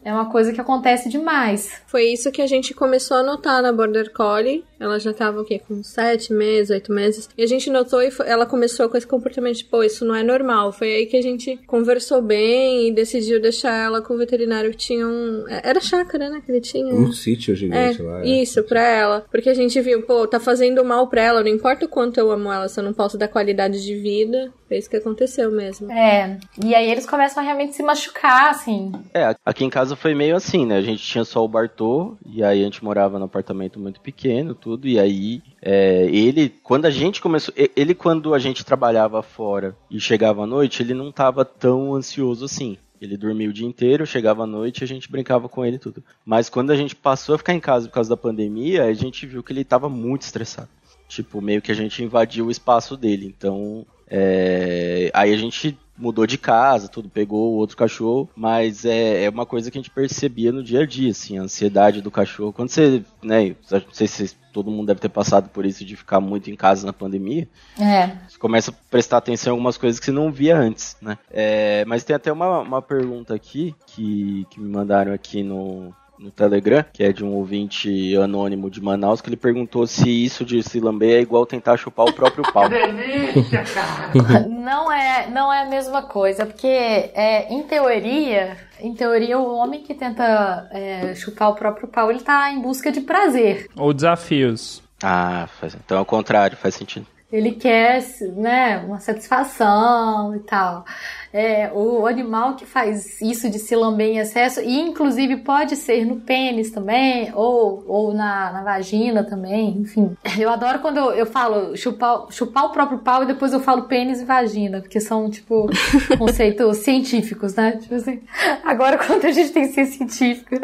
[0.05, 1.71] é uma coisa que acontece demais.
[1.87, 4.65] Foi isso que a gente começou a notar na Border Collie.
[4.79, 5.61] Ela já tava o quê?
[5.67, 7.29] Com sete meses, oito meses.
[7.37, 10.15] E a gente notou e foi- ela começou com esse comportamento de, pô, isso não
[10.15, 10.73] é normal.
[10.73, 14.79] Foi aí que a gente conversou bem e decidiu deixar ela com o veterinário que
[14.79, 15.45] tinha um.
[15.49, 16.41] Era chácara, né?
[16.45, 16.87] Que ele tinha.
[16.95, 18.21] Um sítio É, gigante lá.
[18.23, 18.27] é.
[18.43, 19.27] isso, pra ela.
[19.31, 22.31] Porque a gente viu, pô, tá fazendo mal pra ela, não importa o quanto eu
[22.31, 24.51] amo ela, se eu não posso dar qualidade de vida.
[24.67, 25.91] Foi isso que aconteceu mesmo.
[25.93, 28.93] É, e aí eles começam a realmente se machucar, assim.
[29.13, 30.77] É, aqui em casa foi meio assim, né?
[30.77, 34.55] A gente tinha só o Bartô, e aí a gente morava num apartamento muito pequeno,
[34.55, 39.77] tudo, e aí é, ele, quando a gente começou, ele quando a gente trabalhava fora
[39.91, 42.77] e chegava à noite, ele não tava tão ansioso assim.
[43.01, 46.05] Ele dormia o dia inteiro, chegava à noite e a gente brincava com ele tudo.
[46.25, 49.27] Mas quando a gente passou a ficar em casa por causa da pandemia, a gente
[49.27, 50.69] viu que ele tava muito estressado.
[51.09, 53.27] Tipo, meio que a gente invadiu o espaço dele.
[53.27, 54.90] Então, é,
[55.21, 59.45] aí a gente mudou de casa, tudo, pegou o outro cachorro, mas é, é uma
[59.45, 62.55] coisa que a gente percebia no dia a dia, assim, a ansiedade do cachorro.
[62.55, 66.19] Quando você, né, não sei se todo mundo deve ter passado por isso de ficar
[66.19, 67.47] muito em casa na pandemia,
[67.79, 68.09] É.
[68.27, 71.19] você começa a prestar atenção em algumas coisas que você não via antes, né?
[71.31, 76.31] É, mas tem até uma, uma pergunta aqui que, que me mandaram aqui no, no
[76.31, 80.63] Telegram, que é de um ouvinte anônimo de Manaus, que ele perguntou se isso de
[80.63, 82.69] se lamber é igual tentar chupar o próprio pau.
[84.49, 89.83] Não é, não é a mesma coisa, porque é, em teoria, em teoria o homem
[89.83, 93.69] que tenta é, chupar o próprio pau, ele tá em busca de prazer.
[93.77, 94.83] Ou desafios.
[95.03, 97.07] ah, faz, então é o contrário, faz sentido.
[97.33, 98.05] Ele quer,
[98.37, 100.85] né, uma satisfação e tal.
[101.33, 106.05] É, o animal que faz isso de se lamber em excesso, e inclusive pode ser
[106.05, 110.17] no pênis também, ou, ou na, na vagina também, enfim.
[110.39, 113.83] Eu adoro quando eu, eu falo chupar, chupar o próprio pau e depois eu falo
[113.83, 115.69] pênis e vagina, porque são, tipo,
[116.19, 117.73] conceitos científicos, né?
[117.73, 118.21] Tipo assim,
[118.65, 120.57] agora quando a gente tem que ser científico,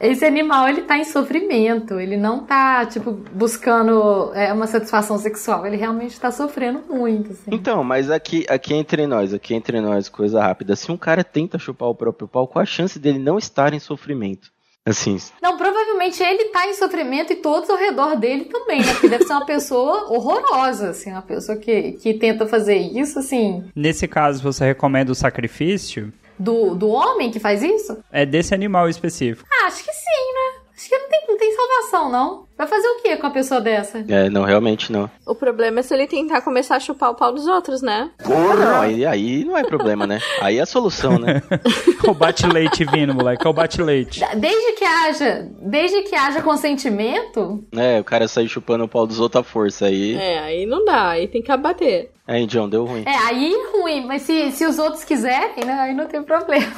[0.00, 5.66] esse animal, ele tá em sofrimento, ele não tá, tipo, buscando é, uma satisfação sexual,
[5.66, 7.50] ele realmente tá sofrendo muito, assim.
[7.50, 10.76] Então, mas aqui, aqui entre nós, aqui entre nós, coisa rápida.
[10.76, 13.78] Se um cara tenta chupar o próprio pau, qual a chance dele não estar em
[13.78, 14.50] sofrimento?
[14.84, 18.92] Assim, Não, provavelmente ele tá em sofrimento e todos ao redor dele também, né?
[18.92, 23.64] Porque deve ser uma pessoa horrorosa, assim, uma pessoa que, que tenta fazer isso, assim,
[23.74, 26.12] Nesse caso, você recomenda o sacrifício?
[26.38, 27.98] do, do homem que faz isso?
[28.12, 29.48] É desse animal específico.
[29.50, 30.55] Ah, acho que sim, né?
[30.86, 32.46] Acho que não tem, não tem salvação, não.
[32.56, 34.04] Vai fazer o que com a pessoa dessa?
[34.08, 35.10] é, não, realmente não.
[35.26, 38.10] O problema é se ele tentar começar a chupar o pau dos outros, né?
[38.24, 40.20] Não, aí, aí não é problema, né?
[40.40, 41.42] Aí é a solução, né?
[42.08, 43.44] o bate-leite vindo, moleque.
[43.44, 44.20] É o bate-leite.
[44.36, 49.18] Desde que haja, desde que haja consentimento, É, o cara sair chupando o pau dos
[49.18, 50.14] outros à força aí.
[50.14, 52.12] É, aí não dá, aí tem que abater.
[52.28, 53.02] É, John, deu ruim.
[53.06, 56.72] é aí é ruim, mas se, se os outros quiserem, né, aí não tem problema.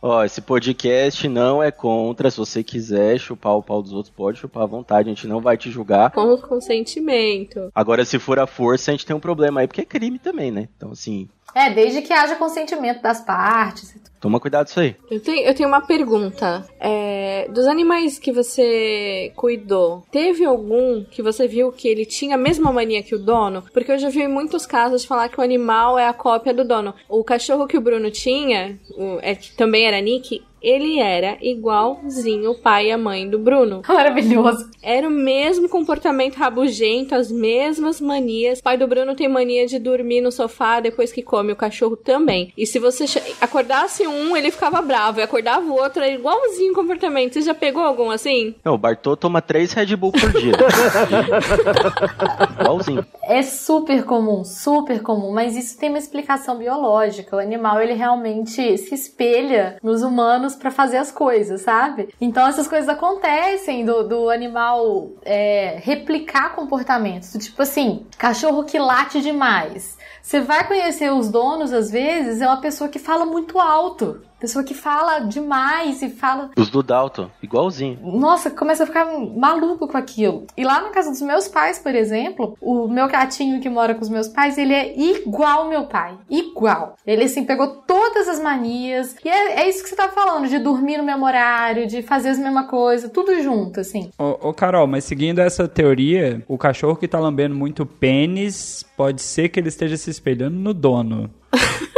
[0.00, 2.30] Ó, esse podcast não é contra.
[2.30, 5.08] Se você quiser chupar o pau dos outros, pode chupar à vontade.
[5.08, 6.10] A gente não vai te julgar.
[6.12, 7.70] Com o consentimento.
[7.74, 10.50] Agora, se for a força, a gente tem um problema aí, porque é crime também,
[10.50, 10.68] né?
[10.76, 13.94] Então, assim, É, desde que haja consentimento das partes.
[14.20, 14.96] Toma cuidado com isso aí.
[15.10, 16.66] Eu tenho, eu tenho uma pergunta.
[16.80, 22.38] É, dos animais que você cuidou, teve algum que você viu que ele tinha a
[22.38, 23.64] mesma mania que o dono?
[23.72, 26.94] Porque eu já vi muitos casos falar que o animal é a cópia do dono.
[27.08, 32.50] O cachorro que o Bruno tinha, o- é, que também era Nick, ele era igualzinho
[32.50, 33.82] o pai e a mãe do Bruno.
[33.86, 34.68] Maravilhoso.
[34.82, 38.58] Era o mesmo comportamento rabugento, as mesmas manias.
[38.58, 41.96] O pai do Bruno tem mania de dormir no sofá depois que come, o cachorro
[41.96, 42.52] também.
[42.56, 43.04] E se você
[43.40, 47.34] acordasse um, ele ficava bravo, e acordava o outro, era igualzinho o comportamento.
[47.34, 48.54] Você já pegou algum assim?
[48.64, 50.52] Não, o Bartô toma três Red Bull por dia.
[52.60, 53.04] Igualzinho.
[53.22, 57.36] É super comum, super comum, mas isso tem uma explicação biológica.
[57.36, 62.14] O animal ele realmente se espelha nos humanos para fazer as coisas, sabe?
[62.20, 67.32] Então essas coisas acontecem do, do animal é, replicar comportamentos.
[67.32, 69.96] Tipo assim, cachorro que late demais.
[70.22, 74.20] Você vai conhecer os donos, às vezes, é uma pessoa que fala muito alto.
[74.40, 76.50] Pessoa que fala demais e fala.
[76.56, 77.98] Os do Dalton, igualzinho.
[78.02, 80.46] Nossa, começa a ficar maluco com aquilo.
[80.56, 84.02] E lá na casa dos meus pais, por exemplo, o meu gatinho que mora com
[84.02, 86.16] os meus pais, ele é igual meu pai.
[86.30, 86.96] Igual.
[87.06, 89.16] Ele, assim, pegou todas as manias.
[89.24, 92.30] E é, é isso que você tá falando, de dormir no mesmo horário, de fazer
[92.30, 94.10] as mesma coisa, tudo junto, assim.
[94.18, 99.22] Ô, ô, Carol, mas seguindo essa teoria, o cachorro que tá lambendo muito pênis, pode
[99.22, 101.30] ser que ele esteja se espelhando no dono.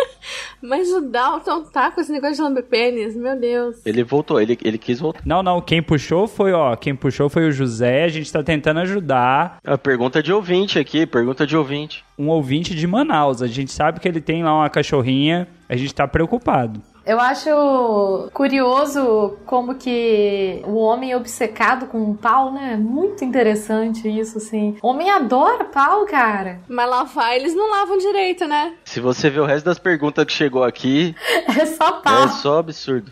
[0.62, 3.84] Mas o Dalton tá com esse negócio de lamber pênis, meu Deus.
[3.84, 5.22] Ele voltou, ele, ele quis voltar.
[5.24, 8.80] Não, não, quem puxou foi, ó, quem puxou foi o José, a gente tá tentando
[8.80, 12.04] ajudar A pergunta de ouvinte aqui, pergunta de ouvinte.
[12.18, 13.42] um ouvinte de Manaus.
[13.42, 16.80] A gente sabe que ele tem lá uma cachorrinha, a gente tá preocupado.
[17.04, 22.76] Eu acho curioso como que o homem é obcecado com um pau, né?
[22.76, 24.76] Muito interessante isso, assim.
[24.82, 26.60] O homem adora pau, cara.
[26.68, 28.74] Mas lavar, eles não lavam direito, né?
[28.84, 31.14] Se você ver o resto das perguntas que chegou aqui,
[31.58, 32.24] É só pau.
[32.24, 33.10] é só absurdo.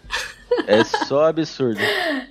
[0.66, 1.80] É só absurdo.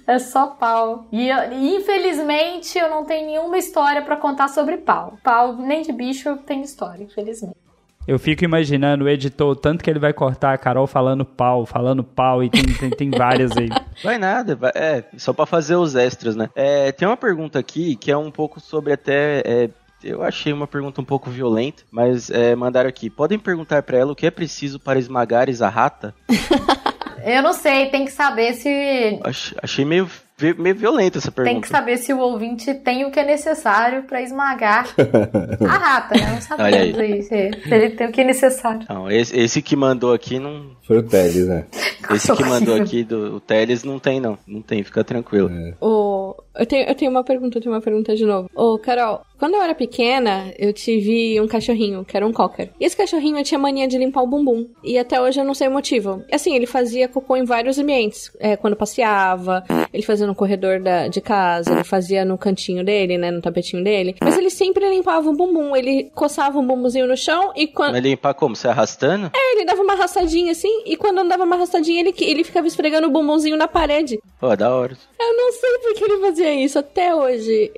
[0.05, 1.05] É só pau.
[1.11, 5.17] E, eu- e, infelizmente eu não tenho nenhuma história pra contar sobre pau.
[5.23, 7.55] Pau, nem de bicho eu tenho história, infelizmente.
[8.07, 11.65] Eu fico imaginando o editor, o tanto que ele vai cortar a Carol falando pau,
[11.65, 13.67] falando pau, e tem, tem, tem várias aí.
[14.03, 16.49] Vai nada, vai- é, só pra fazer os extras, né?
[16.55, 19.41] É, tem uma pergunta aqui que é um pouco sobre até.
[19.43, 19.69] é,
[20.03, 23.09] eu achei uma pergunta um pouco violenta, mas é, mandaram aqui.
[23.09, 26.13] Podem perguntar pra ela o que é preciso para esmagar Izarrata?
[27.25, 29.19] Eu não sei, tem que saber se.
[29.23, 30.07] Ach- achei meio,
[30.57, 31.53] meio violenta essa pergunta.
[31.53, 34.87] Tem que saber se o ouvinte tem o que é necessário pra esmagar
[35.67, 36.25] a rata, né?
[36.27, 37.23] Não Olha sabemos aí.
[37.23, 38.85] Se, se ele tem o que é necessário.
[38.87, 40.77] Não, esse, esse que mandou aqui não.
[40.85, 41.65] Foi o Teles, né?
[42.11, 42.83] Esse que mandou horrível.
[42.83, 44.37] aqui do o Teles não tem, não.
[44.47, 45.49] Não tem, fica tranquilo.
[45.81, 46.35] O...
[46.57, 48.49] Eu, tenho, eu tenho uma pergunta, eu tenho uma pergunta de novo.
[48.55, 52.69] Ô, Carol, quando eu era pequena, eu tive um cachorrinho, que era um cocker.
[52.79, 54.67] E esse cachorrinho tinha mania de limpar o bumbum.
[54.83, 56.23] E até hoje eu não sei o motivo.
[56.31, 58.31] Assim, ele fazia cocô em vários ambientes.
[58.39, 63.17] É, quando passeava, ele fazia no corredor da, de casa, ele fazia no cantinho dele,
[63.17, 64.15] né, no tapetinho dele.
[64.19, 65.75] Mas ele sempre limpava o bumbum.
[65.75, 67.93] Ele coçava um bumbumzinho no chão e quando...
[67.93, 68.55] Mas limpar como?
[68.55, 69.31] Se arrastando?
[69.35, 73.07] É, ele dava uma arrastadinha assim, e quando andava uma arrastadinha, ele, ele ficava esfregando
[73.07, 74.19] o bumbumzinho na parede.
[74.39, 74.97] Pô, da hora.
[75.19, 77.71] Eu não sei por que ele fazia isso até hoje.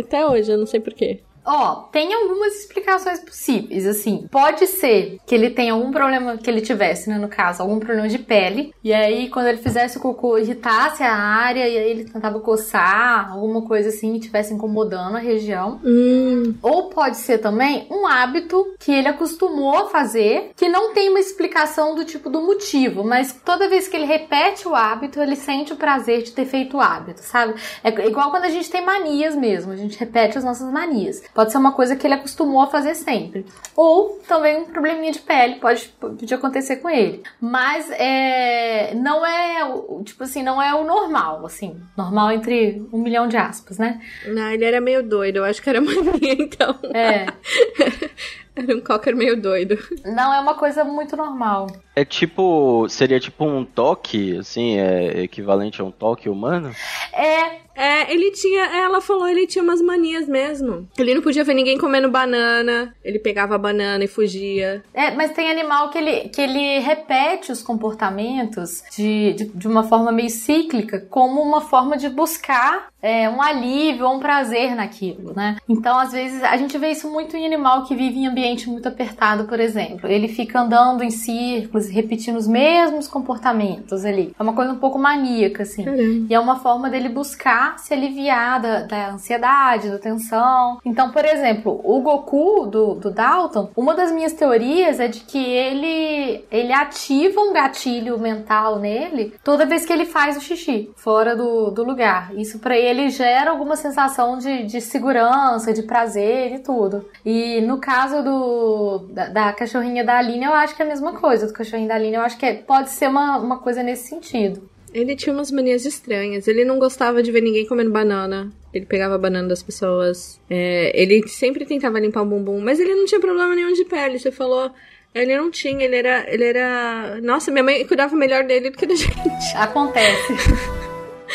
[0.00, 1.20] Até hoje, eu não sei por quê.
[1.44, 4.26] Ó, tem algumas explicações possíveis, assim.
[4.30, 8.08] Pode ser que ele tenha algum problema que ele tivesse, né, no caso, algum problema
[8.08, 8.72] de pele.
[8.82, 13.30] E aí, quando ele fizesse o cocô, irritasse a área, e aí ele tentava coçar,
[13.32, 15.80] alguma coisa assim, e estivesse incomodando a região.
[15.84, 21.10] Hum, Ou pode ser também um hábito que ele acostumou a fazer, que não tem
[21.10, 25.36] uma explicação do tipo do motivo, mas toda vez que ele repete o hábito, ele
[25.36, 27.54] sente o prazer de ter feito o hábito, sabe?
[27.82, 31.22] É igual quando a gente tem manias mesmo, a gente repete as nossas manias.
[31.34, 33.44] Pode ser uma coisa que ele acostumou a fazer sempre.
[33.74, 37.22] Ou também um probleminha de pele, pode, pode acontecer com ele.
[37.40, 41.76] Mas é, não é, o- tipo assim, não é o normal, assim.
[41.96, 44.00] Normal entre um milhão de aspas, né?
[44.28, 45.38] não, ele era meio doido.
[45.38, 46.78] Eu acho que era mania, então.
[46.94, 47.26] É.
[48.56, 49.76] Era um cocker meio doido.
[50.04, 51.66] Não é uma coisa muito normal.
[51.96, 52.86] É tipo.
[52.88, 56.72] Seria tipo um toque, assim, é equivalente a um toque humano?
[57.12, 58.64] É, É, ele tinha.
[58.64, 60.88] Ela falou, ele tinha umas manias mesmo.
[60.96, 62.94] Ele não podia ver ninguém comendo banana.
[63.04, 64.82] Ele pegava a banana e fugia.
[64.94, 69.82] é, mas tem animal que ele, que ele repete os comportamentos de, de, de uma
[69.82, 75.34] forma meio cíclica, como uma forma de buscar é, um alívio ou um prazer naquilo,
[75.34, 75.56] né?
[75.68, 78.88] Então, às vezes, a gente vê isso muito em animal que vive em ambiente muito
[78.88, 80.08] apertado, por exemplo.
[80.08, 84.34] Ele fica andando em círculos, repetindo os mesmos comportamentos ali.
[84.38, 85.84] É uma coisa um pouco maníaca, assim.
[86.28, 90.78] E é uma forma dele buscar se aliviar da, da ansiedade, da tensão.
[90.84, 95.38] Então, por exemplo, o Goku do, do Dalton, uma das minhas teorias é de que
[95.38, 101.36] ele, ele ativa um gatilho mental nele toda vez que ele faz o xixi fora
[101.36, 102.34] do, do lugar.
[102.34, 107.04] Isso pra ele gera alguma sensação de, de segurança, de prazer e tudo.
[107.24, 111.12] E no caso do, da, da cachorrinha da Aline, eu acho que é a mesma
[111.12, 111.46] coisa.
[111.46, 114.68] Do cachorrinho da Aline, eu acho que é- pode ser uma, uma coisa nesse sentido.
[114.92, 116.46] Ele tinha umas manias estranhas.
[116.46, 118.52] Ele não gostava de ver ninguém comendo banana.
[118.72, 120.40] Ele pegava a banana das pessoas.
[120.48, 124.18] É, ele sempre tentava limpar o bumbum, mas ele não tinha problema nenhum de pele.
[124.20, 124.70] Você falou.
[125.12, 126.24] Ele não tinha, ele era.
[126.32, 127.20] Ele era.
[127.22, 129.16] Nossa, minha mãe cuidava melhor dele do que da gente.
[129.56, 130.32] Acontece.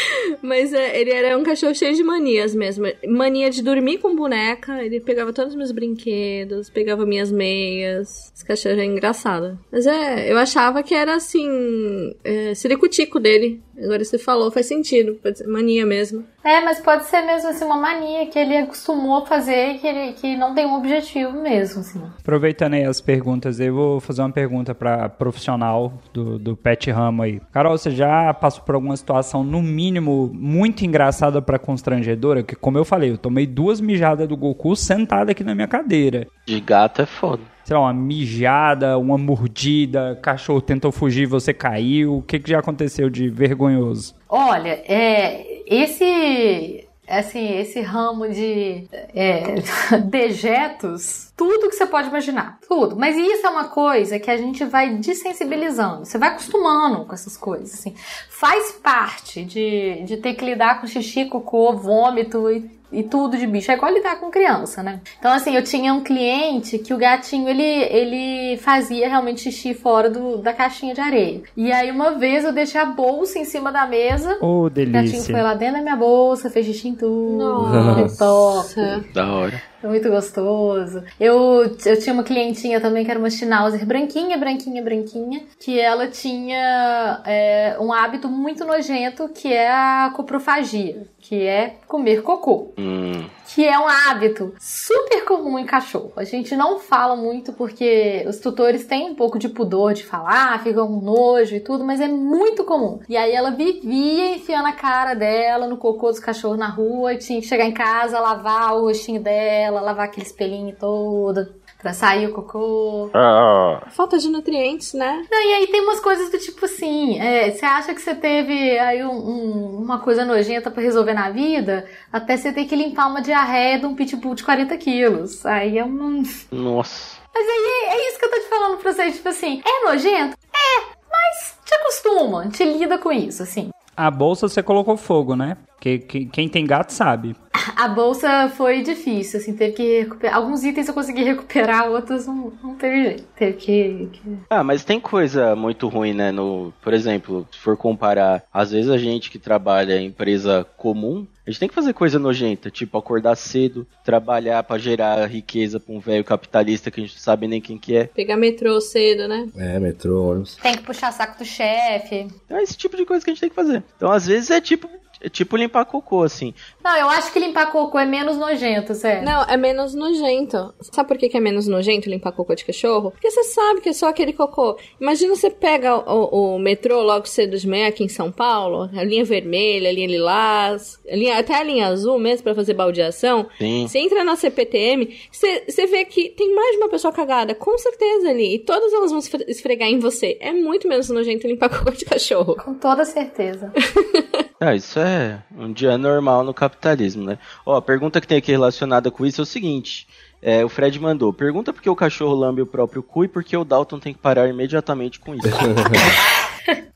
[0.42, 2.86] Mas é, ele era um cachorro cheio de manias mesmo.
[3.08, 8.32] Mania de dormir com boneca, ele pegava todos os meus brinquedos, pegava minhas meias.
[8.34, 9.60] Esse cachorro é engraçado.
[9.72, 12.16] Mas é, eu achava que era assim.
[12.24, 13.62] É, ciricutico dele.
[13.84, 15.16] Agora você falou, faz sentido.
[15.22, 16.24] Pode ser mania mesmo.
[16.44, 20.14] É, mas pode ser mesmo assim uma mania que ele acostumou a fazer que, ele,
[20.14, 22.02] que não tem um objetivo mesmo, assim.
[22.20, 27.24] Aproveitando aí as perguntas, eu vou fazer uma pergunta pra profissional do, do pet ramo
[27.24, 27.42] aí.
[27.52, 32.42] Carol, você já passou por alguma situação, no mínimo, muito engraçada pra constrangedora?
[32.42, 36.28] Que, como eu falei, eu tomei duas mijadas do Goku sentada aqui na minha cadeira.
[36.46, 37.42] De gato é foda.
[37.70, 42.18] Sei lá, uma mijada, uma mordida, cachorro tentou fugir, você caiu.
[42.18, 44.16] O que, que já aconteceu de vergonhoso?
[44.28, 49.44] Olha, é, esse assim, esse ramo de é,
[50.04, 52.96] dejetos, tudo que você pode imaginar, tudo.
[52.96, 57.38] Mas isso é uma coisa que a gente vai desensibilizando, você vai acostumando com essas
[57.38, 57.94] coisas, assim.
[58.32, 63.46] Faz parte de, de ter que lidar com xixi, cocô, vômito e e tudo de
[63.48, 63.72] bicho.
[63.72, 65.00] É igual lidar com criança, né?
[65.20, 70.10] Então, assim, eu tinha um cliente que o gatinho, ele, ele fazia realmente xixi fora
[70.10, 71.42] do, da caixinha de areia.
[71.56, 74.38] E aí, uma vez, eu deixei a bolsa em cima da mesa.
[74.42, 75.34] Ô, O gatinho delícia.
[75.34, 77.38] foi lá dentro da minha bolsa, fez xixi em tudo.
[77.38, 79.04] Nossa.
[79.14, 79.62] Da hora.
[79.82, 81.04] Foi muito gostoso.
[81.20, 86.08] Eu, eu tinha uma clientinha também que era uma Schnauzer branquinha, branquinha, branquinha, que ela
[86.08, 92.74] tinha é, um hábito muito nojento que é a coprofagia, que é comer cocô.
[92.76, 93.24] Hum,
[93.54, 96.12] Que é um hábito super comum em cachorro.
[96.16, 100.64] A gente não fala muito porque os tutores têm um pouco de pudor de falar,
[100.64, 103.00] ficam com nojo e tudo, mas é muito comum.
[103.08, 107.20] E aí ela vivia enfiando a cara dela no cocô dos cachorros na rua e
[107.20, 112.28] tinha que chegar em casa, lavar o rostinho dela, lavar aquele espelhinho todo pra sair
[112.28, 113.10] o cocô.
[113.14, 115.26] Ah, Falta de nutrientes, né?
[115.32, 118.78] Não, e aí tem umas coisas do tipo assim, é, você acha que você teve
[118.78, 123.08] aí um- um- uma coisa nojenta pra resolver na vida, até você ter que limpar
[123.08, 125.46] uma diarreia de um pitbull de 40 quilos.
[125.46, 126.22] Aí é um...
[126.52, 127.18] nossa.
[127.34, 130.36] Mas aí é isso que eu tô te falando pra vocês, tipo assim, é nojento?
[130.54, 133.70] É, mas te acostuma, te lida com isso, assim.
[133.96, 135.58] A bolsa você colocou fogo, né?
[135.76, 137.36] Porque que- quem tem gato sabe.
[137.76, 140.36] A bolsa foi difícil, assim, teve que recuperar.
[140.38, 143.24] Alguns itens eu consegui recuperar, outros não, não teve jeito.
[143.36, 146.32] Teve que- que Ah, mas tem coisa muito ruim, né?
[146.32, 151.26] No, por exemplo, se for comparar, às vezes a gente que trabalha em empresa comum,
[151.46, 155.94] a gente tem que fazer coisa nojenta, tipo acordar cedo, trabalhar pra gerar riqueza pra
[155.96, 158.04] um velho capitalista que a gente não sabe nem quem que é.
[158.06, 159.48] Pegar metrô cedo, né?
[159.56, 160.56] É, metrô, ônibus.
[160.58, 162.28] Tem que puxar saco do chefe.
[162.50, 163.84] É esse tipo de coisa que a gente tem que fazer.
[163.96, 164.88] Então, às vezes é tipo,
[165.22, 166.54] é tipo limpar cocô, assim.
[166.84, 169.24] Não, eu acho que limpar cocô é menos nojento, sério.
[169.26, 170.74] Não, é menos nojento.
[170.82, 173.12] Sabe por que que é menos nojento limpar cocô de cachorro?
[173.12, 174.78] Porque você sabe que é só aquele cocô.
[175.00, 179.04] Imagina você pega o, o metrô logo cedo de manhã aqui em São Paulo, a
[179.04, 183.48] linha vermelha, a linha lilás, a linha, até a linha azul mesmo pra fazer baldeação.
[183.58, 183.88] Sim.
[183.88, 187.78] Você entra na CPTM, você, você vê que tem mais de uma pessoa cagada, com
[187.78, 188.56] certeza ali.
[188.56, 190.38] E todas elas vão esfre- esfregar em você.
[190.40, 192.56] É muito menos nojento limpar cocô de cachorro.
[192.56, 193.72] Com toda certeza.
[194.60, 197.40] Ah, isso é um dia normal no capitalismo, né?
[197.66, 200.06] Ó, a pergunta que tem aqui relacionada com isso é o seguinte.
[200.42, 203.44] É, o Fred mandou, pergunta por que o cachorro lambe o próprio cu e por
[203.44, 205.48] que o Dalton tem que parar imediatamente com isso.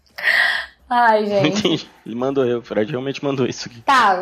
[0.89, 1.59] Ai, gente.
[1.59, 1.89] entendi.
[2.05, 3.81] Ele mandou, o Fred realmente mandou isso aqui.
[3.81, 4.19] Tá,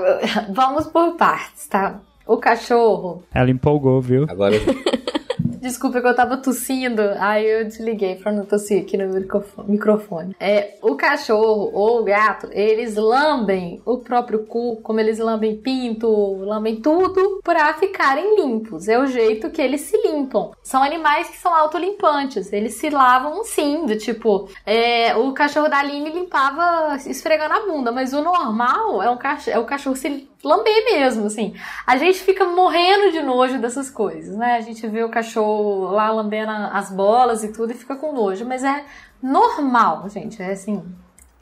[0.50, 2.00] vamos por partes, tá?
[2.26, 3.24] O cachorro.
[3.34, 4.26] Ela empolgou, viu?
[4.30, 4.56] Agora,
[5.62, 10.36] Desculpa que eu tava tossindo, aí eu desliguei pra não tossir aqui no microfo- microfone.
[10.40, 16.10] É, o cachorro ou o gato, eles lambem o próprio cu, como eles lambem pinto,
[16.44, 18.88] lambem tudo, pra ficarem limpos.
[18.88, 20.52] É o jeito que eles se limpam.
[20.64, 25.78] São animais que são autolimpantes, eles se lavam sim, do tipo, é, o cachorro da
[25.78, 30.28] Aline limpava esfregando a bunda, mas o normal é, um cach é o cachorro se
[30.44, 31.54] lamber mesmo, assim.
[31.86, 34.56] A gente fica morrendo de nojo dessas coisas, né?
[34.56, 38.46] A gente vê o cachorro lá lambendo as bolas e tudo e fica com nojo,
[38.46, 38.84] mas é
[39.22, 40.84] normal, gente, é assim,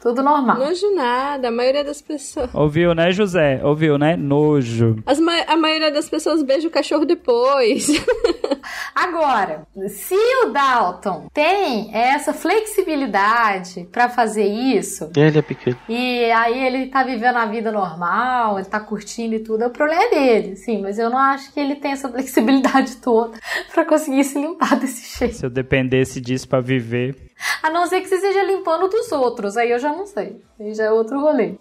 [0.02, 0.58] tudo normal.
[0.58, 2.50] Nojo nada, a maioria das pessoas.
[2.54, 3.60] Ouviu, né, José?
[3.64, 4.16] Ouviu, né?
[4.16, 5.02] Nojo.
[5.06, 7.88] As ma- a maioria das pessoas beija o cachorro depois.
[8.96, 15.78] Agora, se o Dalton tem essa flexibilidade pra fazer isso, Ele é pequeno.
[15.88, 20.04] E aí ele tá vivendo a vida normal, ele tá curtindo e tudo, o problema
[20.04, 23.38] é dele, sim, mas eu não acho que ele tem essa flexibilidade toda
[23.74, 25.36] pra conseguir se limpar desse jeito.
[25.36, 27.16] Se eu dependesse disso pra viver.
[27.62, 30.42] A não ser que você esteja limpando dos outros, aí eu já não sei.
[30.60, 31.56] Aí já é outro rolê.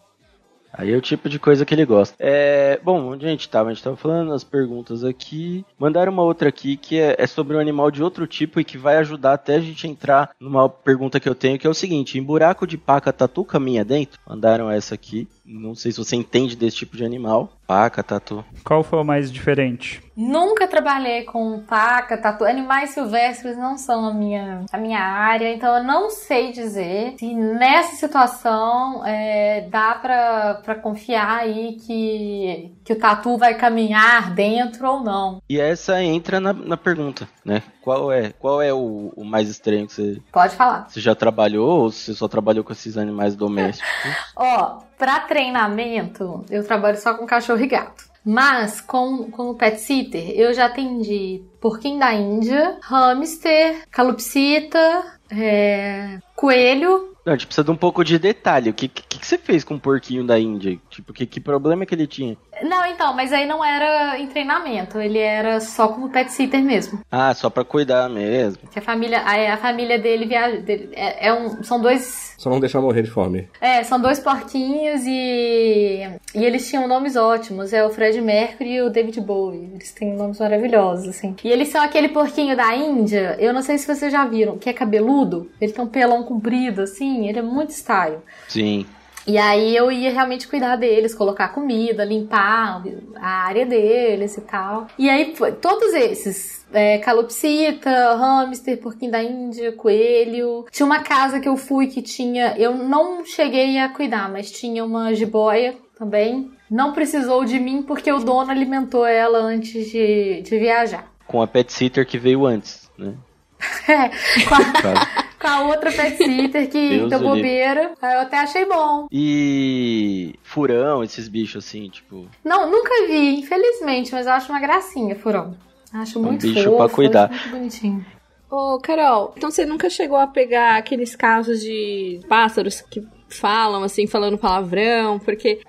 [0.72, 2.14] Aí é o tipo de coisa que ele gosta.
[2.18, 3.70] É, bom, onde a gente tava?
[3.70, 5.64] A gente tava falando as perguntas aqui.
[5.78, 8.76] Mandaram uma outra aqui que é, é sobre um animal de outro tipo e que
[8.76, 12.18] vai ajudar até a gente entrar numa pergunta que eu tenho, que é o seguinte:
[12.18, 14.20] em buraco de paca tatu caminha dentro?
[14.26, 15.26] Mandaram essa aqui.
[15.44, 17.57] Não sei se você entende desse tipo de animal.
[17.68, 18.42] Paca, tatu.
[18.64, 20.02] Qual foi o mais diferente?
[20.16, 22.44] Nunca trabalhei com paca, tatu.
[22.46, 27.34] Animais silvestres não são a minha, a minha área, então eu não sei dizer se
[27.34, 34.88] nessa situação é, dá pra, pra confiar aí que, que o tatu vai caminhar dentro
[34.90, 35.42] ou não.
[35.46, 37.62] E essa entra na, na pergunta, né?
[37.82, 40.88] Qual é, qual é o, o mais estranho que você, Pode falar.
[40.88, 43.92] você já trabalhou ou você só trabalhou com esses animais domésticos?
[44.34, 48.04] Ó, pra treinamento, eu trabalho só com cachorro e gato.
[48.24, 56.18] Mas com, com o pet sitter, eu já atendi porquinho da Índia, hamster, calopsita, é,
[56.36, 57.14] coelho.
[57.24, 58.70] Não, a gente precisa de um pouco de detalhe.
[58.70, 60.78] O que, que, que você fez com o porquinho da Índia?
[60.98, 62.36] Tipo, que, que problema que ele tinha?
[62.60, 66.98] Não, então, mas aí não era em treinamento, ele era só como pet sitter mesmo.
[67.08, 68.68] Ah, só pra cuidar mesmo.
[68.68, 72.50] Que a família, a, a família dele viaja, dele- é, é um, são dois Só
[72.50, 73.48] não deixar morrer de fome.
[73.60, 76.08] É, são dois porquinhos e.
[76.34, 77.72] E eles tinham nomes ótimos.
[77.72, 79.70] É o Fred Mercury e o David Bowie.
[79.74, 81.36] Eles têm nomes maravilhosos, assim.
[81.44, 83.36] E eles são aquele porquinho da Índia.
[83.38, 85.48] Eu não sei se vocês já viram, que é cabeludo.
[85.60, 87.28] Ele tem um pelão comprido, assim.
[87.28, 88.18] Ele é muito style.
[88.48, 88.84] Sim.
[89.28, 92.82] E aí eu ia realmente cuidar deles, colocar comida, limpar
[93.14, 94.86] a área deles e tal.
[94.98, 96.66] E aí todos esses.
[96.72, 100.64] É, calopsita, hamster, porquinho da Índia, coelho.
[100.70, 102.56] Tinha uma casa que eu fui que tinha.
[102.56, 106.50] Eu não cheguei a cuidar, mas tinha uma jiboia também.
[106.70, 111.06] Não precisou de mim porque o dono alimentou ela antes de, de viajar.
[111.26, 113.14] Com a pet sitter que veio antes, né?
[113.88, 114.08] É,
[114.46, 115.27] com a.
[115.40, 117.92] com a outra pet sitter que deu bobeira.
[118.00, 119.06] Aí eu até achei bom.
[119.10, 122.26] E furão, esses bichos assim, tipo.
[122.44, 125.56] Não, nunca vi, infelizmente, mas eu acho uma gracinha, furão.
[125.92, 127.30] Acho um muito bicho fofo, pra cuidar.
[127.30, 128.06] acho muito bonitinho.
[128.50, 134.06] Ô, Carol, então você nunca chegou a pegar aqueles casos de pássaros que falam assim,
[134.06, 135.60] falando palavrão, porque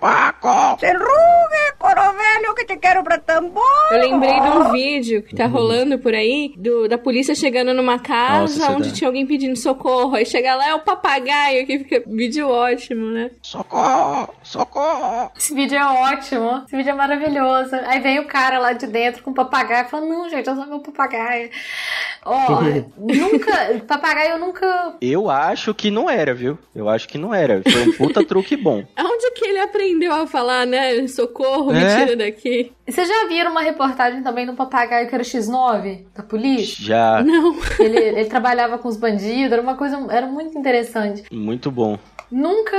[1.80, 3.64] Corovelho, que te quero pra tambor.
[3.90, 7.98] eu lembrei de um vídeo que tá rolando por aí do, da polícia chegando numa
[7.98, 10.14] casa Nossa, onde é tinha alguém pedindo socorro.
[10.14, 13.30] Aí chega lá é o papagaio, que fica vídeo ótimo, né?
[13.40, 14.28] Socorro!
[14.42, 15.30] Socorro!
[15.34, 17.74] Esse vídeo é ótimo, esse vídeo é maravilhoso.
[17.86, 20.54] Aí vem o cara lá de dentro com o papagaio e fala: Não, gente, eu
[20.54, 21.48] sou meu papagaio.
[22.26, 22.60] Ó,
[22.98, 23.80] nunca.
[23.88, 24.96] Papagaio eu nunca.
[25.00, 26.58] Eu acho que não era, viu?
[26.74, 27.49] Eu acho que não era.
[27.62, 28.84] Foi um puta truque bom.
[28.96, 31.06] Aonde que ele aprendeu a falar, né?
[31.08, 31.96] Socorro, me É?
[31.96, 32.72] tira daqui.
[32.88, 36.76] Vocês já viram uma reportagem também do papagaio que era o X9 da polícia?
[36.84, 37.22] Já.
[37.22, 37.56] Não.
[37.78, 39.96] Ele, ele trabalhava com os bandidos, era uma coisa.
[40.10, 41.24] Era muito interessante.
[41.32, 41.98] Muito bom.
[42.30, 42.76] Nunca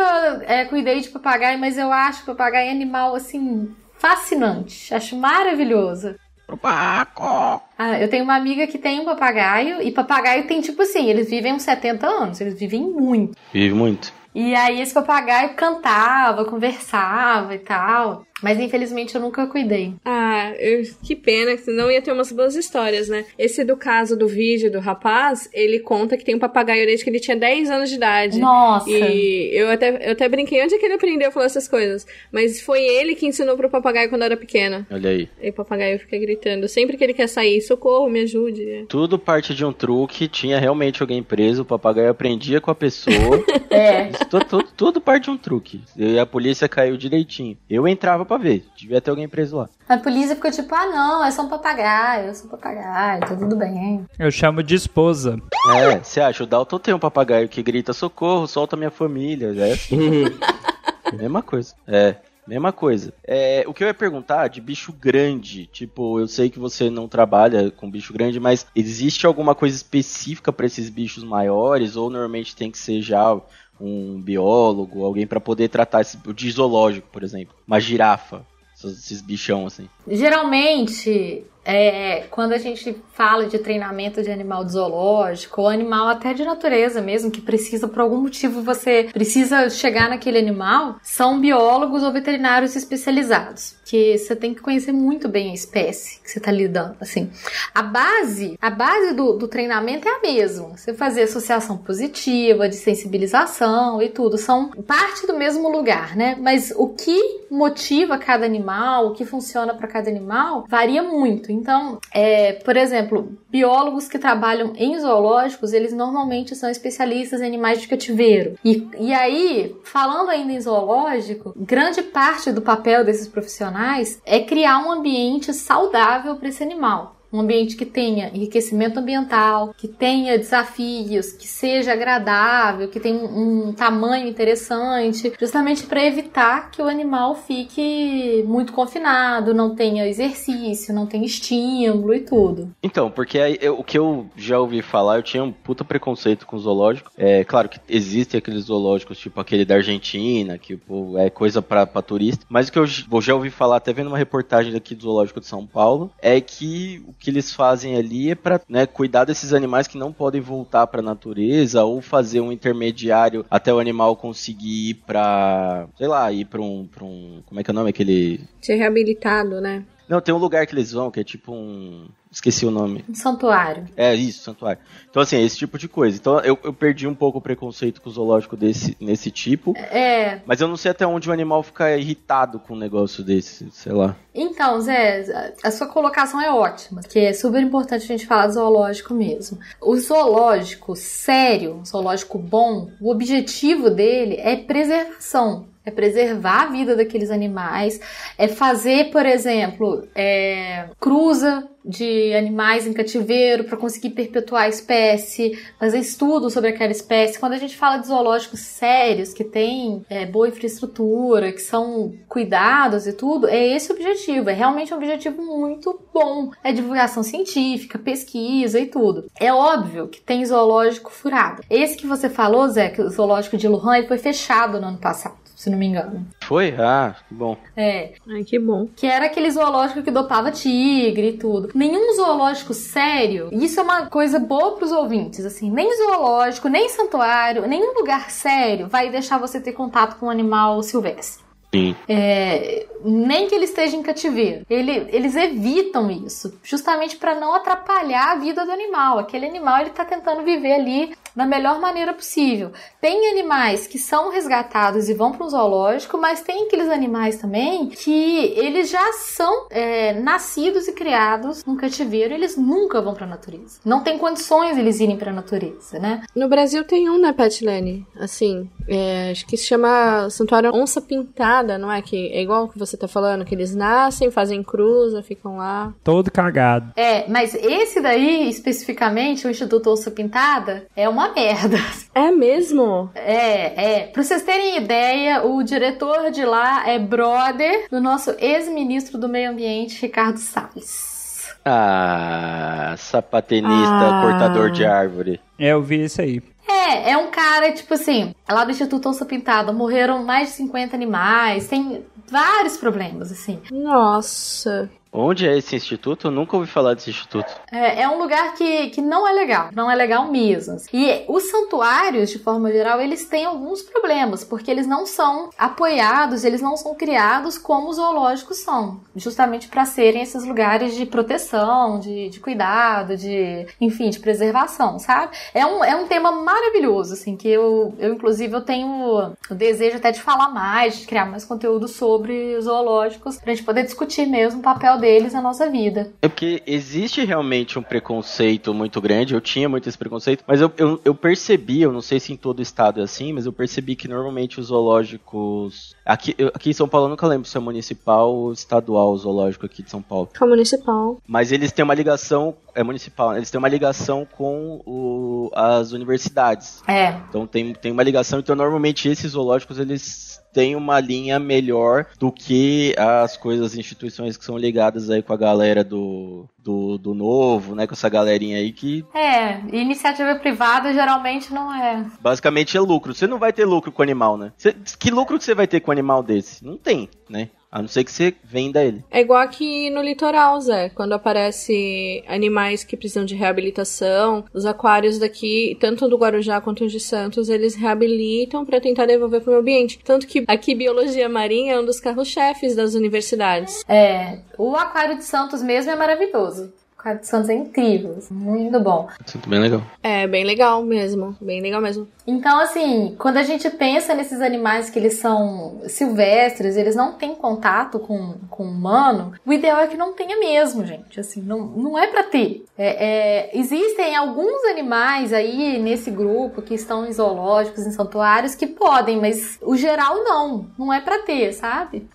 [0.47, 4.93] é, cuidei de papagaio, mas eu acho papagaio animal assim fascinante.
[4.93, 6.15] Acho maravilhoso.
[6.61, 7.61] Paco!
[7.77, 11.29] Ah, eu tenho uma amiga que tem um papagaio e papagaio tem tipo assim, eles
[11.29, 13.37] vivem uns 70 anos, eles vivem muito.
[13.53, 14.11] Vive muito.
[14.33, 18.25] E aí esse papagaio cantava, conversava e tal.
[18.41, 19.93] Mas infelizmente eu nunca cuidei.
[20.05, 23.25] Ah, eu- que pena, que senão ia ter umas boas histórias, né?
[23.37, 27.09] Esse do caso do vídeo do rapaz, ele conta que tem um papagaio desde que
[27.09, 28.39] ele tinha 10 anos de idade.
[28.39, 28.89] Nossa!
[28.89, 32.05] E eu até, eu até brinquei onde é que ele aprendeu a falar essas coisas.
[32.31, 34.85] Mas foi ele que ensinou pro papagaio quando era pequena.
[34.91, 35.29] Olha aí.
[35.41, 36.67] E o papagaio fica gritando.
[36.67, 38.85] Sempre que ele quer sair, socorro, me ajude.
[38.89, 40.27] Tudo parte de um truque.
[40.27, 41.61] Tinha realmente alguém preso.
[41.61, 43.11] O papagaio aprendia com a pessoa.
[43.71, 44.09] É.
[44.09, 45.79] Isso tu- tu- tudo parte de um truque.
[45.97, 47.57] E a polícia caiu direitinho.
[47.69, 48.65] Eu entrava pra ver.
[48.77, 49.69] Devia ter alguém preso lá.
[49.89, 53.35] A polícia ficou tipo, ah não, é só um papagaio, é só um papagaio, tá
[53.35, 54.05] tudo bem.
[54.17, 55.37] Eu chamo de esposa.
[55.75, 56.43] É, você acha?
[56.43, 59.53] O Dalton tem um papagaio que grita socorro, solta minha família.
[59.57, 60.23] É assim.
[61.13, 61.75] Mesma coisa.
[61.85, 62.15] É.
[62.51, 63.13] Mesma coisa.
[63.23, 67.07] É, o que eu ia perguntar de bicho grande, tipo, eu sei que você não
[67.07, 72.53] trabalha com bicho grande, mas existe alguma coisa específica pra esses bichos maiores ou normalmente
[72.53, 73.39] tem que ser já
[73.79, 78.45] um biólogo, alguém pra poder tratar esse de zoológico, por exemplo, uma girafa,
[78.83, 79.87] esses bichão assim.
[80.05, 86.33] Geralmente, é, quando a gente fala de treinamento de animal de zoológico, ou animal até
[86.33, 92.03] de natureza mesmo, que precisa, por algum motivo, você precisa chegar naquele animal, são biólogos
[92.03, 93.75] ou veterinários especializados.
[93.85, 96.95] Que você tem que conhecer muito bem a espécie que você está lidando.
[97.01, 97.29] Assim,
[97.75, 100.77] a base, a base do, do treinamento é a mesma.
[100.77, 104.37] Você fazer associação positiva, de sensibilização e tudo.
[104.37, 106.37] São parte do mesmo lugar, né?
[106.39, 111.50] Mas o que motiva cada animal, o que funciona para cada animal, varia muito.
[111.51, 117.81] Então, é, por exemplo, biólogos que trabalham em zoológicos, eles normalmente são especialistas em animais
[117.81, 118.55] de cativeiro.
[118.63, 124.79] E, e aí, falando ainda em zoológico, grande parte do papel desses profissionais é criar
[124.79, 131.31] um ambiente saudável para esse animal um ambiente que tenha enriquecimento ambiental, que tenha desafios,
[131.31, 137.35] que seja agradável, que tenha um, um tamanho interessante, justamente para evitar que o animal
[137.35, 142.73] fique muito confinado, não tenha exercício, não tenha estímulo e tudo.
[142.83, 146.45] Então, porque aí, eu, o que eu já ouvi falar, eu tinha um puta preconceito
[146.45, 147.11] com zoológico.
[147.17, 151.85] É claro que existem aqueles zoológicos, tipo aquele da Argentina, que pô, é coisa para
[152.01, 152.87] turista, mas o que eu
[153.21, 157.03] já ouvi falar, até vendo uma reportagem daqui do Zoológico de São Paulo, é que
[157.21, 161.01] que eles fazem ali é para né, cuidar desses animais que não podem voltar para
[161.01, 166.45] a natureza ou fazer um intermediário até o animal conseguir ir para, sei lá, ir
[166.45, 168.41] para um, pra um, como é que é o nome aquele?
[168.59, 169.85] Ser reabilitado, né?
[170.11, 173.03] Não, tem um lugar que eles vão que é tipo um Esqueci o nome.
[173.09, 173.85] Um santuário.
[173.97, 174.81] É, isso, santuário.
[175.09, 176.17] Então, assim, esse tipo de coisa.
[176.17, 179.75] Então, eu, eu perdi um pouco o preconceito com o zoológico desse, nesse tipo.
[179.75, 180.39] É.
[180.45, 183.91] Mas eu não sei até onde o animal fica irritado com um negócio desse, sei
[183.91, 184.15] lá.
[184.33, 189.13] Então, Zé, a sua colocação é ótima, que é super importante a gente falar zoológico
[189.13, 189.59] mesmo.
[189.81, 197.31] O zoológico sério, zoológico bom, o objetivo dele é preservação é preservar a vida daqueles
[197.31, 197.99] animais,
[198.37, 205.57] é fazer, por exemplo, é, cruza de animais em cativeiro para conseguir perpetuar a espécie,
[205.79, 207.39] fazer estudos sobre aquela espécie.
[207.39, 213.07] Quando a gente fala de zoológicos sérios, que têm é, boa infraestrutura, que são cuidados
[213.07, 214.49] e tudo, é esse o objetivo.
[214.49, 216.51] É realmente um objetivo muito bom.
[216.63, 219.25] É divulgação científica, pesquisa e tudo.
[219.39, 221.63] É óbvio que tem zoológico furado.
[221.69, 224.97] Esse que você falou, Zé, que o zoológico de Lujan, ele foi fechado no ano
[224.97, 226.25] passado se não me engano.
[226.41, 226.73] Foi?
[226.75, 227.55] Ah, que bom.
[227.77, 228.13] É.
[228.27, 228.87] Ai, que bom.
[228.95, 231.69] Que era aquele zoológico que dopava tigre e tudo.
[231.75, 236.89] Nenhum zoológico sério, e isso é uma coisa boa pros ouvintes, assim, nem zoológico, nem
[236.89, 241.43] santuário, nenhum lugar sério vai deixar você ter contato com um animal silvestre.
[241.73, 241.95] Sim.
[242.09, 244.65] É, nem que ele esteja em cativeiro.
[244.69, 249.19] Ele, eles evitam isso, justamente para não atrapalhar a vida do animal.
[249.19, 252.71] Aquele animal ele está tentando viver ali da melhor maneira possível.
[252.99, 257.87] Tem animais que são resgatados e vão para um zoológico, mas tem aqueles animais também
[257.87, 263.29] que eles já são é, nascidos e criados num cativeiro, eles nunca vão para a
[263.29, 263.79] natureza.
[263.85, 266.23] Não tem condições eles irem para a natureza, né?
[266.35, 268.05] No Brasil tem um, né, Petlane?
[268.19, 272.01] Assim, é, acho que se chama Santuário Onça Pintada, não é?
[272.01, 275.93] Que é igual que você tá falando, que eles nascem, fazem cruza, ficam lá.
[276.03, 276.91] Todo cagado.
[276.95, 281.77] É, mas esse daí, especificamente, o Instituto Onça Pintada, é uma merda.
[282.13, 283.09] É mesmo?
[283.15, 284.07] É, é.
[284.07, 289.51] Pra vocês terem ideia, o diretor de lá é brother do nosso ex-ministro do Meio
[289.51, 291.55] Ambiente, Ricardo Salles.
[291.63, 294.21] Ah, sapatenista, ah.
[294.21, 295.39] cortador de árvore.
[295.57, 296.41] É, eu vi isso aí.
[296.67, 300.95] É, é um cara, tipo assim, lá do Instituto Onça Pintada morreram mais de 50
[300.95, 303.59] animais, tem vários problemas, assim.
[303.71, 304.89] Nossa.
[305.13, 306.27] Onde é esse instituto?
[306.27, 307.51] Eu nunca ouvi falar desse instituto.
[307.69, 310.77] É, é, um lugar que, que não é legal, não é legal mesmo.
[310.93, 316.45] E os santuários, de forma geral, eles têm alguns problemas, porque eles não são apoiados,
[316.45, 321.99] eles não são criados como os zoológicos são, justamente para serem esses lugares de proteção,
[321.99, 325.35] de, de cuidado, de, enfim, de preservação, sabe?
[325.53, 329.97] É um, é um tema maravilhoso, assim, que eu, eu inclusive, eu tenho o desejo
[329.97, 334.25] até de falar mais, de criar mais conteúdo sobre os zoológicos, pra gente poder discutir
[334.25, 336.13] mesmo o papel deles na nossa vida.
[336.21, 340.71] É porque existe realmente um preconceito muito grande, eu tinha muito esse preconceito, mas eu,
[340.77, 343.95] eu, eu percebi, eu não sei se em todo estado é assim, mas eu percebi
[343.95, 345.95] que normalmente os zoológicos.
[346.05, 349.17] Aqui, eu, aqui em São Paulo eu nunca lembro se é municipal ou estadual o
[349.17, 350.29] zoológico aqui de São Paulo.
[350.39, 351.19] É municipal.
[351.27, 352.55] Mas eles têm uma ligação.
[352.73, 353.39] É municipal, né?
[353.39, 356.81] eles têm uma ligação com o, as universidades.
[356.87, 357.15] É.
[357.27, 362.31] Então tem, tem uma ligação, então normalmente esses zoológicos eles tem uma linha melhor do
[362.31, 367.13] que as coisas, as instituições que são ligadas aí com a galera do, do, do
[367.13, 367.87] novo, né?
[367.87, 369.05] Com essa galerinha aí que.
[369.13, 372.05] É, iniciativa privada geralmente não é.
[372.19, 373.13] Basicamente é lucro.
[373.13, 374.51] Você não vai ter lucro com o animal, né?
[374.57, 376.63] Você, que lucro que você vai ter com animal desse?
[376.65, 377.49] Não tem, né?
[377.71, 379.01] A não ser que você venda ele.
[379.09, 380.89] É igual aqui no litoral, Zé.
[380.89, 386.91] Quando aparece animais que precisam de reabilitação, os aquários daqui, tanto do Guarujá quanto os
[386.91, 389.99] de Santos, eles reabilitam para tentar devolver para o ambiente.
[390.03, 393.85] Tanto que aqui biologia marinha é um dos carros-chefes das universidades.
[393.87, 396.73] É, o aquário de Santos mesmo é maravilhoso.
[397.01, 399.07] Quarto de Santos é incrível, muito bom.
[399.25, 399.81] Sinto bem legal.
[400.03, 401.35] É, bem legal mesmo.
[401.41, 402.07] Bem legal mesmo.
[402.27, 407.33] Então, assim, quando a gente pensa nesses animais que eles são silvestres, eles não têm
[407.33, 411.19] contato com, com o humano, o ideal é que não tenha mesmo, gente.
[411.19, 412.65] Assim, não, não é pra ter.
[412.77, 418.67] É, é, existem alguns animais aí nesse grupo que estão em zoológicos, em santuários, que
[418.67, 420.67] podem, mas o geral não.
[420.77, 422.07] Não é pra ter, sabe?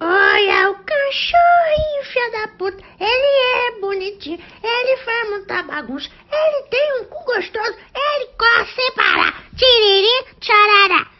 [0.00, 2.84] Olha o cachorrinho, filha da puta.
[3.00, 4.38] Ele é bonitinho.
[4.62, 6.08] Ele faz muita bagunça.
[6.30, 7.76] Ele tem um cu gostoso.
[7.94, 9.44] Ele corre sem parar.
[9.56, 11.17] Tiriri, tcharará.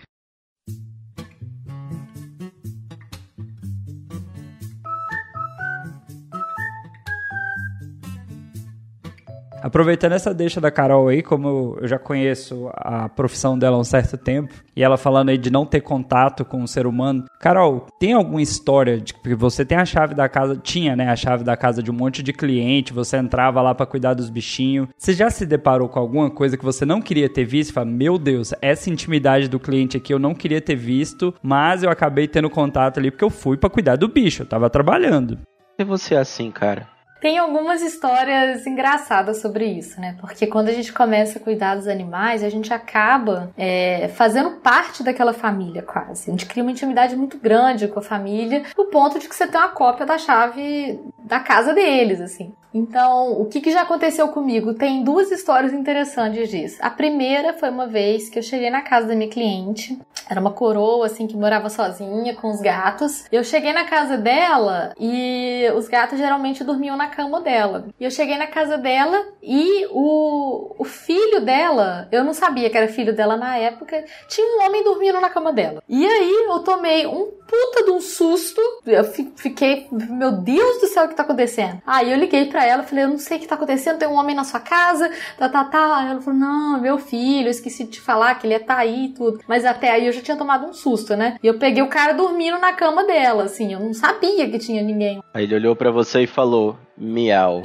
[9.69, 13.85] Aproveitando essa deixa da Carol aí, como eu já conheço a profissão dela há um
[13.85, 17.27] certo tempo, e ela falando aí de não ter contato com o ser humano.
[17.39, 21.15] Carol, tem alguma história de que você tem a chave da casa, tinha, né, a
[21.17, 24.89] chave da casa de um monte de cliente, você entrava lá para cuidar dos bichinhos.
[24.97, 27.75] Você já se deparou com alguma coisa que você não queria ter visto?
[27.75, 31.91] Fala, meu Deus, essa intimidade do cliente aqui eu não queria ter visto, mas eu
[31.91, 35.39] acabei tendo contato ali porque eu fui para cuidar do bicho, eu tava trabalhando.
[35.79, 36.97] E você é assim, cara?
[37.21, 40.17] Tem algumas histórias engraçadas sobre isso, né?
[40.21, 45.03] Porque quando a gente começa a cuidar dos animais, a gente acaba é, fazendo parte
[45.03, 46.31] daquela família quase.
[46.31, 49.47] A gente cria uma intimidade muito grande com a família, no ponto de que você
[49.47, 52.53] tem uma cópia da chave da casa deles, assim.
[52.73, 54.75] Então, o que, que já aconteceu comigo?
[54.75, 56.77] Tem duas histórias interessantes disso.
[56.81, 59.99] A primeira foi uma vez que eu cheguei na casa da minha cliente.
[60.29, 63.25] Era uma coroa, assim, que morava sozinha com os gatos.
[63.33, 67.89] Eu cheguei na casa dela e os gatos geralmente dormiam na cama dela.
[67.99, 72.77] E eu cheguei na casa dela e o, o filho dela, eu não sabia que
[72.77, 75.83] era filho dela na época, tinha um homem dormindo na cama dela.
[75.89, 78.61] E aí eu tomei um puta de um susto.
[78.87, 81.81] Eu fiquei, meu Deus do céu, o que tá acontecendo?
[81.87, 84.15] Aí eu liguei pra ela, falei, eu não sei o que tá acontecendo, tem um
[84.15, 86.07] homem na sua casa, tá, tá, tá.
[86.09, 89.09] Ela falou, não, meu filho, esqueci de te falar que ele ia tá aí e
[89.15, 89.41] tudo.
[89.49, 91.39] Mas até aí eu já tinha tomado um susto, né?
[91.43, 94.83] E eu peguei o cara dormindo na cama dela, assim, eu não sabia que tinha
[94.83, 95.23] ninguém.
[95.33, 97.63] Aí ele olhou para você e falou, miau.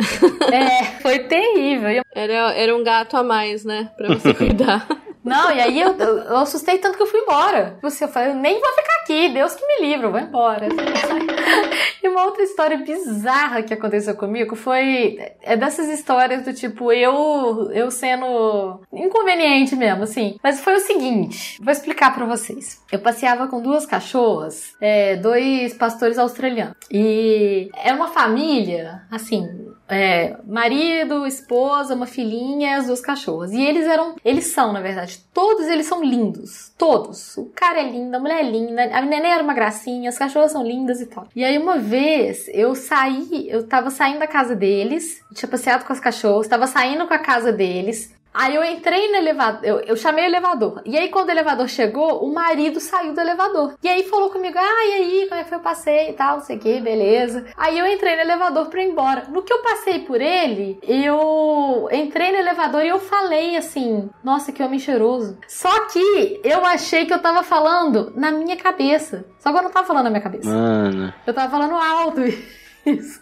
[0.51, 2.03] é, foi terrível.
[2.13, 3.89] Era, era um gato a mais, né?
[3.97, 4.87] Pra você cuidar.
[5.23, 7.77] Não, e aí eu, eu, eu, assustei tanto que eu fui embora.
[7.81, 10.67] Você, eu falei, eu nem vou ficar aqui, Deus que me livre, eu vou embora.
[12.03, 17.71] e uma outra história bizarra que aconteceu comigo foi é dessas histórias do tipo eu
[17.71, 20.37] eu sendo inconveniente mesmo, assim.
[20.43, 22.81] Mas foi o seguinte, vou explicar para vocês.
[22.91, 26.75] Eu passeava com duas cachorras, é, dois pastores australianos.
[26.91, 33.51] E é uma família, assim, é, marido, esposa, uma filhinha e as duas cachorras.
[33.51, 36.71] E eles eram, eles são, na verdade, todos eles são lindos.
[36.77, 37.37] Todos.
[37.37, 40.51] O cara é lindo, a mulher é linda, a neném era uma gracinha, as cachorras
[40.51, 41.27] são lindas e tal.
[41.35, 45.93] E aí uma vez eu saí, eu tava saindo da casa deles, tinha passeado com
[45.93, 48.13] as cachorras, tava saindo com a casa deles.
[48.33, 50.81] Aí eu entrei no elevador, eu, eu, chamei o elevador.
[50.85, 53.75] E aí, quando o elevador chegou, o marido saiu do elevador.
[53.83, 56.37] E aí falou comigo: Ah, e aí, como é que foi o passeio e tal,
[56.37, 57.45] não sei o que, beleza.
[57.55, 59.25] Aí eu entrei no elevador pra ir embora.
[59.29, 64.51] No que eu passei por ele, eu entrei no elevador e eu falei assim: Nossa,
[64.51, 65.37] que homem cheiroso.
[65.47, 69.25] Só que eu achei que eu tava falando na minha cabeça.
[69.37, 70.49] Só que eu não tava falando na minha cabeça.
[70.49, 71.13] Mano.
[71.27, 72.21] Eu tava falando alto.
[72.85, 73.21] Isso.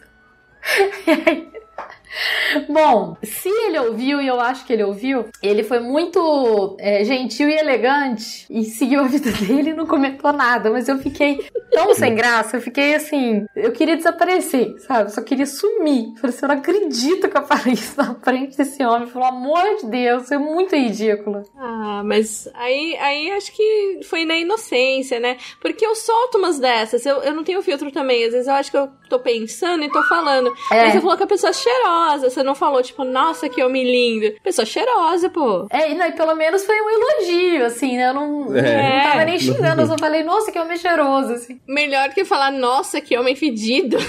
[1.07, 1.50] E aí,
[2.69, 7.49] Bom, se ele ouviu, e eu acho que ele ouviu, ele foi muito é, gentil
[7.49, 10.69] e elegante e seguiu a vida dele e não comentou nada.
[10.69, 15.11] Mas eu fiquei tão sem graça, eu fiquei assim, eu queria desaparecer, sabe?
[15.11, 16.09] Só queria sumir.
[16.09, 19.07] Eu falei assim, eu não acredito que eu falei isso na frente desse homem.
[19.07, 21.43] Pelo amor de Deus, é muito ridículo.
[21.57, 25.37] Ah, mas aí, aí acho que foi na inocência, né?
[25.59, 28.25] Porque eu solto umas dessas, eu, eu não tenho filtro também.
[28.25, 30.53] Às vezes eu acho que eu tô pensando e tô falando.
[30.71, 30.83] É.
[30.83, 33.83] Mas você falou que a pessoa é cheirosa, você não falou, tipo, nossa, que homem
[33.83, 34.35] lindo.
[34.41, 35.67] Pessoa cheirosa, pô.
[35.69, 38.09] É, e, não, e pelo menos foi um elogio, assim, né?
[38.09, 39.03] Eu não, é.
[39.03, 41.59] não tava nem xingando, eu só falei, nossa, que homem cheiroso, assim.
[41.67, 43.97] Melhor que falar, nossa, que homem fedido.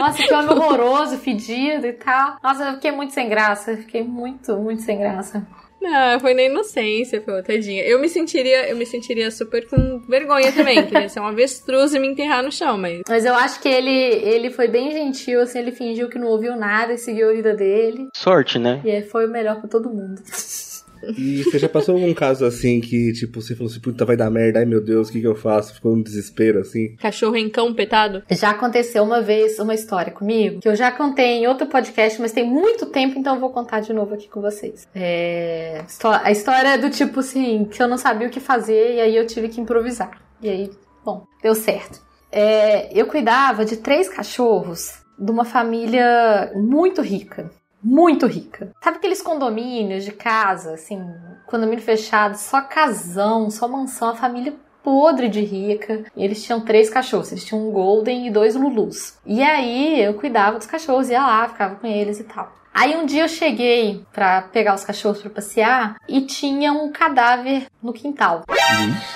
[0.00, 2.38] Nossa, que homem horroroso, fedido e tal.
[2.42, 3.76] Nossa, eu fiquei muito sem graça.
[3.76, 5.46] Fiquei muito, muito sem graça.
[5.80, 7.82] Não, foi na inocência, pô, tadinha.
[7.84, 10.84] Eu me sentiria, eu me sentiria super com vergonha também.
[10.86, 13.02] Queria ser um avestruz e me enterrar no chão, mas.
[13.08, 16.54] Mas eu acho que ele, ele foi bem gentil, assim, ele fingiu que não ouviu
[16.56, 18.08] nada e seguiu a vida dele.
[18.14, 18.80] Sorte, né?
[18.84, 20.20] E foi o melhor pra todo mundo.
[21.16, 24.30] E você já passou algum caso assim que, tipo, você falou assim, puta, vai dar
[24.30, 25.74] merda, ai meu Deus, o que que eu faço?
[25.74, 26.96] Ficou um desespero, assim?
[26.96, 28.22] Cachorro em cão petado?
[28.30, 32.32] Já aconteceu uma vez uma história comigo, que eu já contei em outro podcast, mas
[32.32, 34.86] tem muito tempo, então eu vou contar de novo aqui com vocês.
[34.94, 35.84] É...
[36.22, 39.16] A história é do tipo assim, que eu não sabia o que fazer e aí
[39.16, 40.20] eu tive que improvisar.
[40.42, 40.70] E aí
[41.04, 42.00] Bom, deu certo.
[42.30, 47.50] É, eu cuidava de três cachorros de uma família muito rica.
[47.82, 48.70] Muito rica.
[48.82, 51.02] Sabe aqueles condomínios de casa, assim,
[51.46, 56.04] condomínio fechado, só casão, só mansão, a família podre de rica.
[56.16, 57.32] E eles tinham três cachorros.
[57.32, 59.18] Eles tinham um Golden e dois Lulus.
[59.24, 62.52] E aí eu cuidava dos cachorros, ia lá, ficava com eles e tal.
[62.72, 67.66] Aí um dia eu cheguei para pegar os cachorros para passear e tinha um cadáver
[67.82, 68.44] no quintal.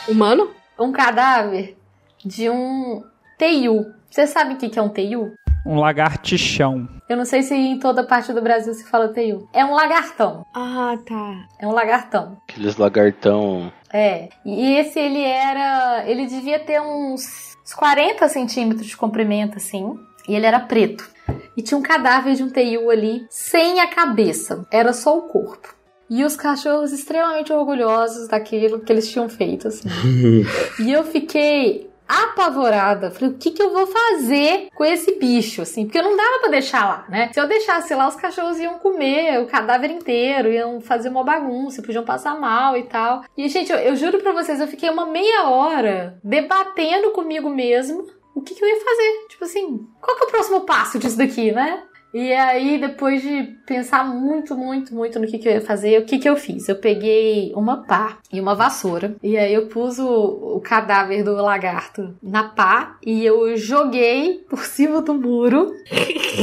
[0.09, 0.51] Humano?
[0.79, 1.77] Um cadáver
[2.25, 3.03] de um
[3.39, 3.93] teiu.
[4.11, 5.35] Você sabe o que que é um teiu?
[5.65, 6.89] Um lagartixão.
[7.09, 9.49] Eu não sei se em toda parte do Brasil se fala teiu.
[9.53, 10.45] É um lagartão.
[10.53, 11.47] Ah, tá.
[11.59, 12.37] É um lagartão.
[12.49, 13.73] Aqueles lagartão.
[13.93, 14.29] É.
[14.45, 16.05] E esse ele era.
[16.07, 19.99] Ele devia ter uns 40 centímetros de comprimento, assim.
[20.29, 21.09] E ele era preto.
[21.57, 24.67] E tinha um cadáver de um teiu ali, sem a cabeça.
[24.71, 25.75] Era só o corpo.
[26.09, 29.89] E os cachorros extremamente orgulhosos daquilo que eles tinham feito, assim.
[30.81, 33.11] e eu fiquei apavorada.
[33.11, 35.85] Falei, o que que eu vou fazer com esse bicho, assim?
[35.85, 37.31] Porque não dava pra deixar lá, né?
[37.33, 41.83] Se eu deixasse lá, os cachorros iam comer o cadáver inteiro, iam fazer uma bagunça,
[41.83, 43.25] podiam passar mal e tal.
[43.37, 48.07] E, gente, eu, eu juro pra vocês, eu fiquei uma meia hora debatendo comigo mesmo
[48.35, 49.27] o que, que eu ia fazer.
[49.29, 51.83] Tipo assim, qual que é o próximo passo disso daqui, né?
[52.15, 56.05] E aí, depois de pensar muito, muito, muito no que, que eu ia fazer, o
[56.05, 56.69] que, que eu fiz?
[56.69, 59.17] Eu peguei uma pá e uma vassoura.
[59.21, 64.61] E aí eu pus o, o cadáver do lagarto na pá e eu joguei por
[64.65, 65.73] cima do muro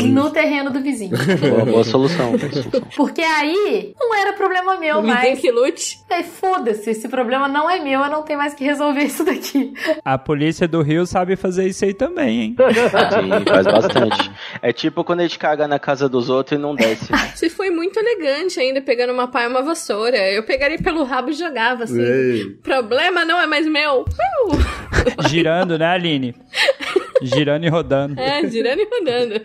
[0.07, 1.11] no terreno do vizinho.
[1.39, 2.81] Boa, boa solução, boa solução.
[2.97, 5.39] Porque aí não era problema meu vizinho mais.
[5.39, 5.97] que lute.
[6.09, 9.73] Aí foda-se, esse problema não é meu, eu não tenho mais que resolver isso daqui.
[10.03, 12.55] A polícia do Rio sabe fazer isso aí também, hein?
[12.57, 14.31] Sim, faz bastante.
[14.61, 17.11] É tipo quando a gente caga na casa dos outros e não desce.
[17.35, 20.17] Você foi muito elegante ainda, pegando uma pá e uma vassoura.
[20.17, 22.01] Eu pegaria pelo rabo e jogava, assim.
[22.01, 22.49] Ei.
[22.63, 24.01] Problema não é mais meu.
[24.01, 25.27] Uh!
[25.29, 26.35] Girando, né, Aline?
[27.21, 28.19] Girando e rodando.
[28.19, 29.41] É, girando e rodando.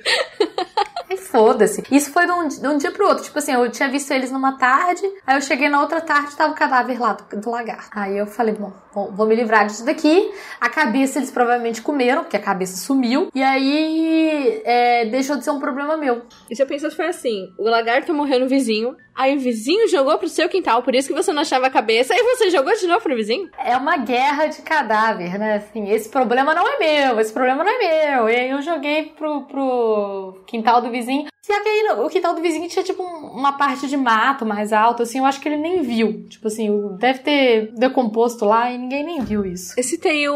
[1.27, 1.83] Foda-se.
[1.91, 3.25] Isso foi de um, de um dia pro outro.
[3.25, 6.53] Tipo assim, eu tinha visto eles numa tarde, aí eu cheguei na outra tarde tava
[6.53, 7.91] o cadáver lá do, do lagarto.
[7.93, 10.31] Aí eu falei, bom, vou, vou me livrar disso daqui.
[10.61, 13.29] A cabeça eles provavelmente comeram, porque a cabeça sumiu.
[13.35, 16.23] E aí é, deixou de ser um problema meu.
[16.51, 20.19] E se eu pensasse foi assim: o lagarto morreu no vizinho, aí o vizinho jogou
[20.19, 22.87] pro seu quintal, por isso que você não achava a cabeça, aí você jogou de
[22.87, 23.49] novo pro vizinho?
[23.59, 25.57] É uma guerra de cadáver, né?
[25.57, 28.29] Assim, esse problema não é meu, esse problema não é meu.
[28.29, 31.27] E aí eu joguei pro, pro quintal do vizinho.
[31.47, 35.05] Se aquele, o quintal do vizinho tinha, tipo, um- uma parte de mato mais alto,
[35.05, 36.27] assim, eu acho que ele nem viu.
[36.29, 39.73] Tipo assim, o- deve ter decomposto lá e ninguém nem viu isso.
[39.79, 40.35] Esse teio,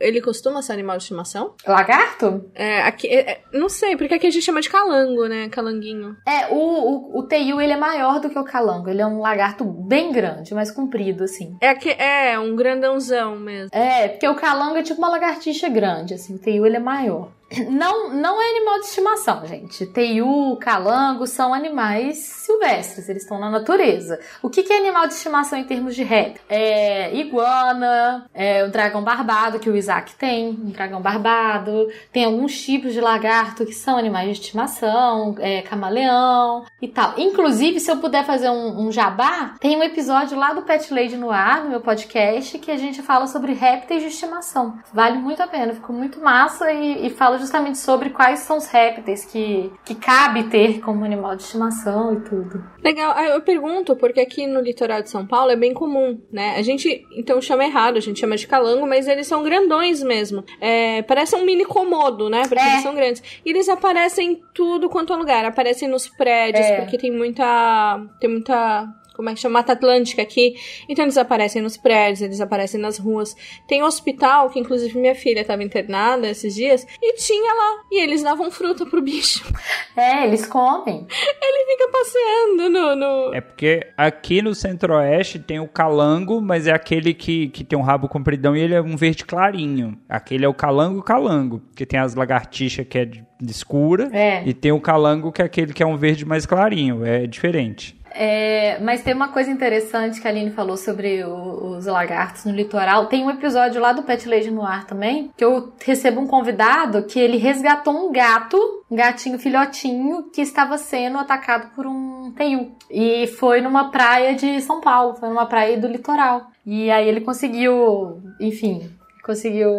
[0.00, 1.54] ele costuma ser animal de estimação?
[1.64, 2.44] Lagarto?
[2.56, 5.48] É, aqui, é, é, não sei, porque aqui a gente chama de calango, né?
[5.48, 6.16] Calanguinho.
[6.26, 8.90] É, o, o, o teiu, ele é maior do que o calango.
[8.90, 11.56] Ele é um lagarto bem grande, mais comprido, assim.
[11.60, 13.68] É, que, é um grandãozão mesmo.
[13.72, 16.34] É, porque o calango é tipo uma lagartixa grande, assim.
[16.34, 17.28] O teiu, ele é maior.
[17.70, 19.86] Não, não é animal de estimação, gente.
[19.86, 24.18] Teiu, calango são animais silvestres, eles estão na natureza.
[24.42, 26.40] O que, que é animal de estimação em termos de rap?
[26.48, 31.88] É iguana, é o dragão barbado, que o Isaac tem, um dragão barbado.
[32.12, 37.14] Tem alguns tipos de lagarto que são animais de estimação, é, camaleão e tal.
[37.16, 41.16] Inclusive, se eu puder fazer um, um jabá, tem um episódio lá do Pet Lady
[41.16, 44.78] no ar, no meu podcast, que a gente fala sobre répteis de estimação.
[44.92, 48.66] Vale muito a pena, ficou muito massa e, e fala justamente sobre quais são os
[48.66, 52.64] répteis que, que cabe ter como animal de estimação e tudo.
[52.82, 56.54] Legal, aí eu pergunto, porque aqui no litoral de São Paulo é bem comum, né?
[56.56, 60.44] A gente, então, chama errado, a gente chama de calango, mas eles são grandões mesmo.
[60.60, 62.42] É, parece um mini comodo, né?
[62.48, 62.70] Porque É.
[62.72, 63.22] eles são grandes.
[63.44, 65.44] E eles aparecem em tudo quanto é lugar.
[65.44, 66.80] Aparecem nos prédios, É.
[66.80, 68.00] porque tem muita...
[68.20, 68.86] Tem muita...
[69.16, 69.54] Como é que chama?
[69.60, 70.54] Mata Atlântica aqui.
[70.88, 73.34] Então eles aparecem nos prédios, eles aparecem nas ruas.
[73.66, 77.84] Tem hospital, que inclusive minha filha estava internada esses dias, e tinha lá.
[77.90, 79.44] E eles davam fruta pro bicho.
[79.96, 81.06] É, eles comem.
[81.08, 82.94] Ele fica passeando no...
[82.96, 83.34] no...
[83.34, 87.82] É porque aqui no centro-oeste tem o calango, mas é aquele que, que tem um
[87.82, 89.98] rabo compridão e ele é um verde clarinho.
[90.06, 94.42] Aquele é o calango calango, que tem as lagartixas que é de, de escura, É.
[94.44, 97.96] e tem o calango que é aquele que é um verde mais clarinho, é diferente.
[98.18, 102.52] É, mas tem uma coisa interessante que a Aline falou sobre o- os lagartos no
[102.52, 103.06] litoral.
[103.06, 107.02] Tem um episódio lá do Pet Lady no ar também, que eu recebo um convidado
[107.02, 108.56] que ele resgatou um gato,
[108.90, 112.72] um gatinho filhotinho, que estava sendo atacado por um teiu.
[112.90, 116.46] E foi numa praia de São Paulo, foi numa praia do litoral.
[116.64, 118.90] E aí ele conseguiu, enfim,
[119.24, 119.70] conseguiu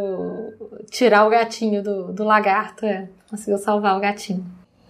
[0.91, 3.09] tirar o gatinho do, do lagarto, é.
[3.29, 4.45] Conseguiu salvar o gatinho.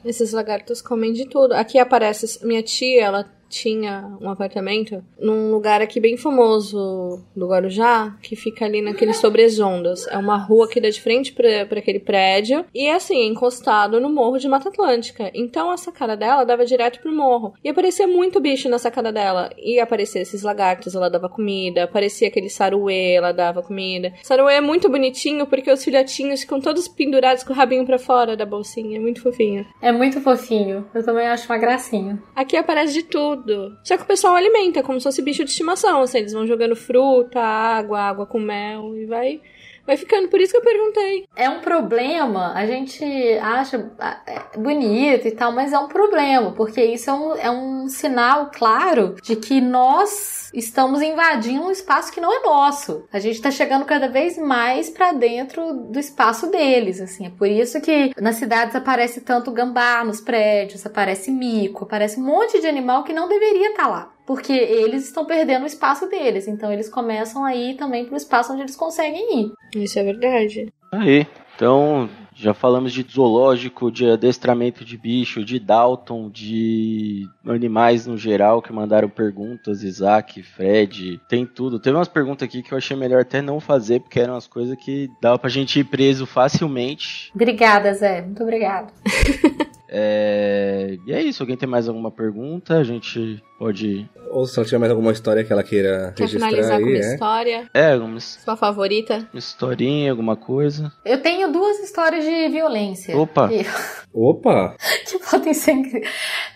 [0.06, 1.54] Esses lagartos comem de tudo.
[1.54, 8.16] Aqui aparece minha tia, ela tinha um apartamento num lugar aqui bem famoso do Guarujá,
[8.22, 10.08] que fica ali naqueles sobresondas.
[10.08, 14.10] É uma rua que dá de frente pra, pra aquele prédio e, assim, encostado no
[14.10, 15.32] morro de Mata Atlântica.
[15.34, 17.54] Então a sacada dela dava direto pro morro.
[17.64, 19.50] E aparecia muito bicho na sacada dela.
[19.58, 21.84] E aparecia esses lagartos, ela dava comida.
[21.84, 24.14] Aparecia aquele saruê, ela dava comida.
[24.24, 28.36] Saruê é muito bonitinho porque os filhotinhos ficam todos pendurados com o rabinho pra fora
[28.36, 28.98] da bolsinha.
[28.98, 29.66] É muito fofinho.
[29.82, 30.86] É muito fofinho.
[30.94, 32.22] Eu também acho uma gracinha.
[32.36, 33.37] Aqui aparece de tudo.
[33.84, 36.02] Só que o pessoal alimenta, como se fosse bicho de estimação.
[36.02, 39.42] Assim, eles vão jogando fruta, água, água com mel e vai.
[39.86, 41.26] Vai ficando, por isso que eu perguntei.
[41.34, 43.06] É um problema, a gente
[43.42, 47.50] acha ah, é, bonito e tal, mas é um problema, porque isso é um, é
[47.50, 53.06] um sinal claro de que nós estamos invadindo um espaço que não é nosso.
[53.14, 57.28] A gente tá chegando cada vez mais para dentro do espaço deles, assim.
[57.28, 62.24] É por isso que nas cidades aparece tanto gambá nos prédios, aparece mico, aparece um
[62.24, 64.12] monte de animal que não deveria estar lá.
[64.26, 66.48] Porque eles estão perdendo o espaço deles.
[66.48, 69.52] Então eles começam a ir também pro espaço onde eles conseguem ir.
[69.76, 70.74] Isso é verdade.
[70.92, 78.18] Aí, então já falamos de zoológico, de adestramento de bicho, de Dalton, de animais no
[78.18, 81.80] geral que mandaram perguntas, Isaac, Fred, tem tudo.
[81.80, 84.78] Teve umas perguntas aqui que eu achei melhor até não fazer, porque eram as coisas
[84.78, 87.32] que dava pra gente ir preso facilmente.
[87.34, 88.22] Obrigada, Zé.
[88.22, 88.94] Muito obrigado.
[89.90, 90.98] É...
[91.06, 91.44] E é isso.
[91.44, 92.78] Alguém tem mais alguma pergunta?
[92.78, 94.10] A gente pode.
[94.30, 96.90] Ou se ela tiver mais alguma história que ela queira Quer registrar finalizar aí, com
[96.90, 97.14] uma é.
[97.14, 97.70] história?
[97.74, 99.28] É, alguma Sua favorita?
[99.34, 100.92] uma historinha, alguma coisa.
[101.06, 103.18] Eu tenho duas histórias de violência.
[103.18, 103.50] Opa.
[103.50, 103.66] Que,
[104.14, 104.76] Opa!
[105.08, 105.76] que podem ser.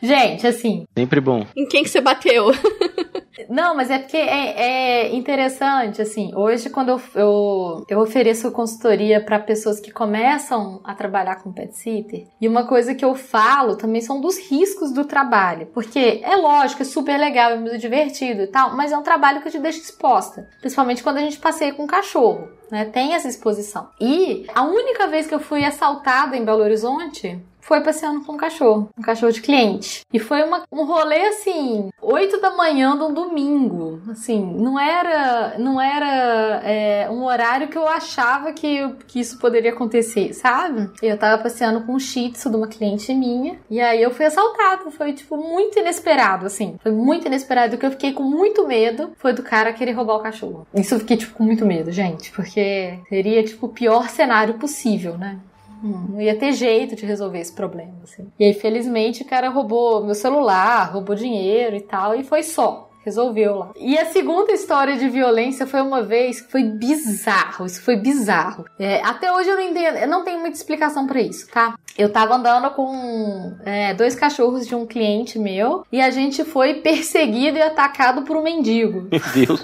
[0.01, 0.85] Gente, assim.
[0.97, 1.45] Sempre bom.
[1.55, 2.51] Em quem que você bateu?
[3.49, 6.31] Não, mas é porque é, é interessante, assim.
[6.35, 11.75] Hoje, quando eu, eu, eu ofereço consultoria para pessoas que começam a trabalhar com pet
[11.75, 15.67] sitter, e uma coisa que eu falo também são dos riscos do trabalho.
[15.73, 19.41] Porque é lógico, é super legal, é muito divertido e tal, mas é um trabalho
[19.41, 20.49] que te deixa exposta.
[20.59, 22.49] Principalmente quando a gente passeia com cachorro.
[22.71, 23.89] Né, tem essa exposição.
[23.99, 28.37] E a única vez que eu fui assaltada em Belo Horizonte foi passeando com um
[28.37, 30.01] cachorro, um cachorro de cliente.
[30.11, 34.01] E foi uma, um rolê assim, 8 da manhã de um domingo.
[34.09, 39.71] Assim, não era, não era é, um horário que eu achava que, que isso poderia
[39.71, 40.89] acontecer, sabe?
[41.01, 44.25] Eu tava passeando com um shih tzu de uma cliente minha, e aí eu fui
[44.25, 44.89] assaltada.
[44.91, 46.77] Foi, tipo, muito inesperado, assim.
[46.81, 47.75] Foi muito inesperado.
[47.75, 50.67] O que eu fiquei com muito medo foi do cara querer roubar o cachorro.
[50.73, 55.17] Isso eu fiquei, tipo, com muito medo, gente, porque seria, tipo, o pior cenário possível,
[55.17, 55.39] né?
[55.81, 58.27] Não ia ter jeito de resolver esse problema, assim.
[58.39, 62.89] E aí, felizmente, o cara roubou meu celular, roubou dinheiro e tal, e foi só.
[63.03, 63.71] Resolveu lá.
[63.75, 67.65] E a segunda história de violência foi uma vez que foi bizarro.
[67.65, 68.63] Isso foi bizarro.
[68.77, 71.75] É, até hoje eu não entendo, eu não tenho muita explicação pra isso, tá?
[72.01, 76.75] Eu tava andando com é, dois cachorros de um cliente meu e a gente foi
[76.81, 79.07] perseguido e atacado por um mendigo.
[79.11, 79.63] Meu Deus.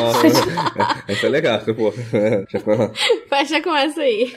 [0.00, 0.26] Nossa,
[1.08, 1.92] essa é legal, pô.
[3.28, 4.32] Fecha com essa aí.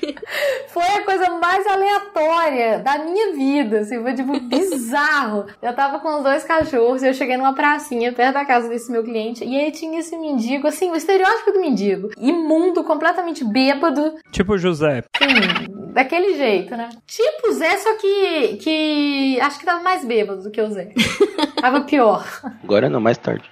[0.70, 5.46] Foi a coisa mais aleatória da minha vida, assim, foi tipo bizarro.
[5.62, 8.92] Eu tava com os dois cachorros e eu cheguei numa pracinha perto da casa desse
[8.92, 14.16] meu cliente e aí tinha esse mendigo, assim, o estereótipo do mendigo, imundo, completamente bêbado,
[14.32, 15.04] Tipo o José.
[15.22, 16.90] assim, daquele jeito, né?
[17.06, 20.90] Tipo o Zé, só que, que acho que tava mais bêbado do que o Zé.
[21.60, 22.26] tava pior.
[22.64, 23.44] Agora não, mais tarde.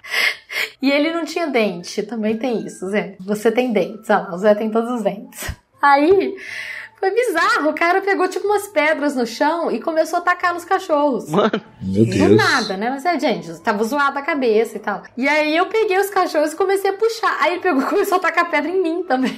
[0.81, 3.15] E ele não tinha dente, também tem isso, Zé.
[3.19, 5.51] Você tem dentes, olha lá, o Zé tem todos os dentes.
[5.81, 6.35] Aí,
[6.99, 10.63] foi bizarro, o cara pegou tipo umas pedras no chão e começou a atacar nos
[10.63, 11.29] cachorros.
[11.29, 12.35] Mano, Meu Do Deus.
[12.37, 12.89] nada, né?
[12.89, 15.03] Mas é, gente, tava zoado a cabeça e tal.
[15.17, 17.37] E aí eu peguei os cachorros e comecei a puxar.
[17.41, 19.37] Aí ele pegou e começou a tacar pedra em mim também.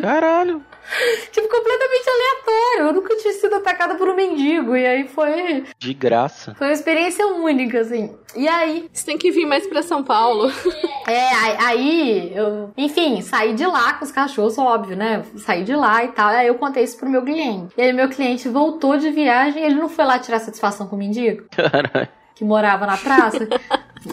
[0.00, 0.60] caralho.
[1.32, 2.86] tipo, completamente aleatório.
[2.88, 4.76] Eu nunca tinha sido atacada por um mendigo.
[4.76, 6.54] E aí foi, De graça.
[6.56, 8.14] foi uma experiência única, assim.
[8.36, 10.50] E aí, Você tem que vir mais pra São Paulo.
[11.06, 15.22] É, aí, aí eu, enfim, saí de lá com os cachorros, óbvio, né?
[15.36, 16.28] Saí de lá e tal.
[16.28, 17.74] Aí eu contei isso pro meu cliente.
[17.76, 20.98] E aí meu cliente voltou de viagem, ele não foi lá tirar satisfação com o
[20.98, 22.08] mendigo, Caralho.
[22.34, 23.46] que morava na praça.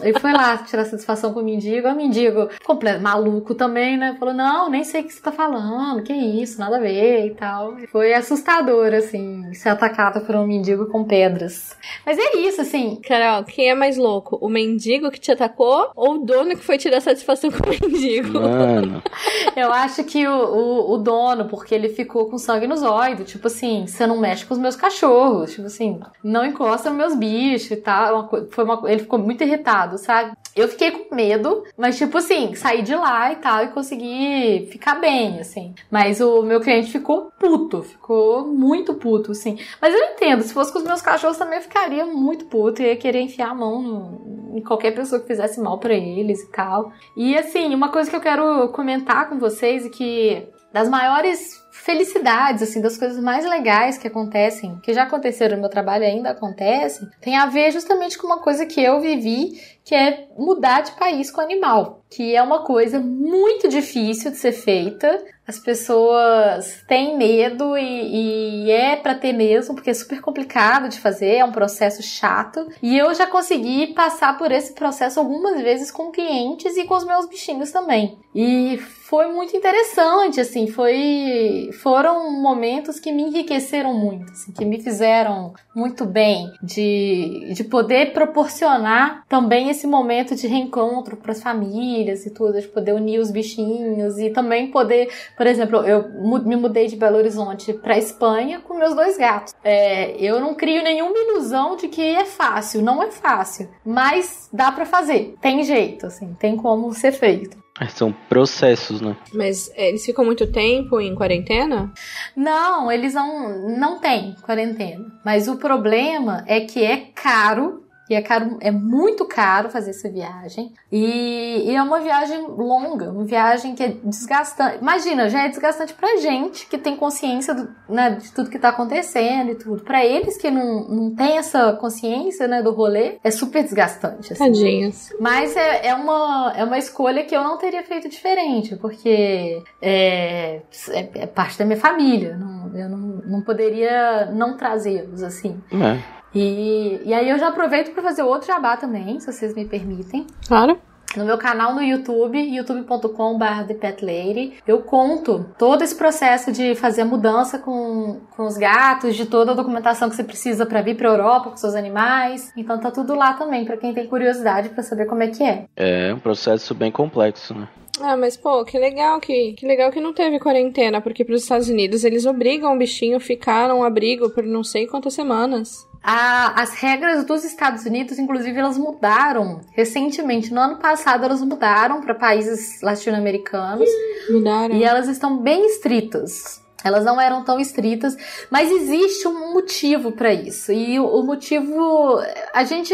[0.01, 4.15] Ele foi lá tirar satisfação com o mendigo, o mendigo, completo, maluco também, né?
[4.19, 7.31] Falou: Não, nem sei o que você tá falando, que isso, nada a ver e
[7.31, 7.75] tal.
[7.91, 11.75] Foi assustador, assim, ser atacada por um mendigo com pedras.
[12.05, 14.37] Mas é isso, assim, Carol, quem é mais louco?
[14.41, 18.39] O mendigo que te atacou ou o dono que foi tirar satisfação com o mendigo?
[18.39, 19.01] Mano.
[19.55, 23.47] Eu acho que o, o, o dono, porque ele ficou com sangue nos olhos, tipo
[23.47, 27.71] assim, você não mexe com os meus cachorros, tipo assim, não encosta nos meus bichos
[27.71, 28.07] e tal.
[28.07, 30.33] é Uma foi uma, ele ficou muito irritado, sabe?
[30.55, 34.95] Eu fiquei com medo, mas tipo assim, saí de lá e tal e consegui ficar
[34.95, 35.73] bem, assim.
[35.89, 39.57] Mas o meu cliente ficou puto, ficou muito puto, assim.
[39.81, 42.85] Mas eu entendo, se fosse com os meus cachorros também eu ficaria muito puto e
[42.85, 46.51] ia querer enfiar a mão no, em qualquer pessoa que fizesse mal para eles e
[46.51, 46.91] tal.
[47.15, 52.61] E assim, uma coisa que eu quero comentar com vocês é que das maiores felicidades,
[52.61, 56.29] assim, das coisas mais legais que acontecem, que já aconteceram no meu trabalho e ainda
[56.29, 59.59] acontecem, tem a ver justamente com uma coisa que eu vivi,
[59.91, 64.37] que é mudar de país com o animal, que é uma coisa muito difícil de
[64.37, 65.21] ser feita.
[65.45, 70.97] As pessoas têm medo e, e é para ter mesmo, porque é super complicado de
[70.97, 72.69] fazer, é um processo chato.
[72.81, 77.03] E eu já consegui passar por esse processo algumas vezes com clientes e com os
[77.03, 78.17] meus bichinhos também.
[78.33, 84.81] E foi muito interessante, assim, foi foram momentos que me enriqueceram muito, assim, que me
[84.81, 92.25] fizeram muito bem de, de poder proporcionar também esse momento de reencontro para as famílias
[92.25, 96.09] e tudo, de poder unir os bichinhos e também poder, por exemplo, eu
[96.43, 99.53] me mudei de Belo Horizonte para Espanha com meus dois gatos.
[99.63, 104.71] É, eu não crio nenhuma ilusão de que é fácil, não é fácil, mas dá
[104.71, 107.61] para fazer, tem jeito, assim, tem como ser feito.
[107.89, 109.15] São processos, né?
[109.33, 111.91] Mas é, eles ficam muito tempo em quarentena?
[112.35, 115.05] Não, eles não, não têm quarentena.
[115.25, 117.80] Mas o problema é que é caro
[118.11, 120.73] e é caro, é muito caro fazer essa viagem.
[120.91, 124.79] E, e, é uma viagem longa, uma viagem que é desgastante.
[124.81, 128.67] Imagina, já é desgastante pra gente que tem consciência do, né, de tudo que tá
[128.67, 129.81] acontecendo e tudo.
[129.83, 134.33] Para eles que não, não tem essa consciência né, do rolê, é super desgastante.
[134.33, 134.43] Assim.
[134.43, 135.09] Tadinhos.
[135.17, 140.61] Mas é, é, uma, é uma escolha que eu não teria feito diferente, porque é,
[140.89, 142.35] é, é parte da minha família.
[142.35, 145.61] Não, eu não, não poderia não trazê-los assim.
[145.71, 146.20] É.
[146.33, 150.25] E, e aí eu já aproveito para fazer outro jabá também, se vocês me permitem.
[150.47, 150.79] Claro.
[151.15, 157.05] No meu canal no YouTube, youtube.com.br ThePetLady, eu conto todo esse processo de fazer a
[157.05, 161.09] mudança com, com os gatos, de toda a documentação que você precisa para vir para
[161.09, 162.53] Europa com seus animais.
[162.55, 165.65] Então tá tudo lá também para quem tem curiosidade para saber como é que é.
[165.75, 167.67] É um processo bem complexo, né?
[167.99, 171.43] Ah, mas pô, que legal que, que legal que não teve quarentena, porque para os
[171.43, 175.90] Estados Unidos eles obrigam o bichinho a ficar num abrigo por não sei quantas semanas.
[176.03, 180.53] A, as regras dos Estados Unidos, inclusive, elas mudaram recentemente.
[180.53, 183.89] No ano passado, elas mudaram para países latino-americanos.
[184.29, 184.75] Mudaram.
[184.75, 186.60] E elas estão bem estritas.
[186.83, 188.15] Elas não eram tão estritas,
[188.49, 190.71] mas existe um motivo para isso.
[190.71, 192.19] E o, motivo
[192.53, 192.93] a gente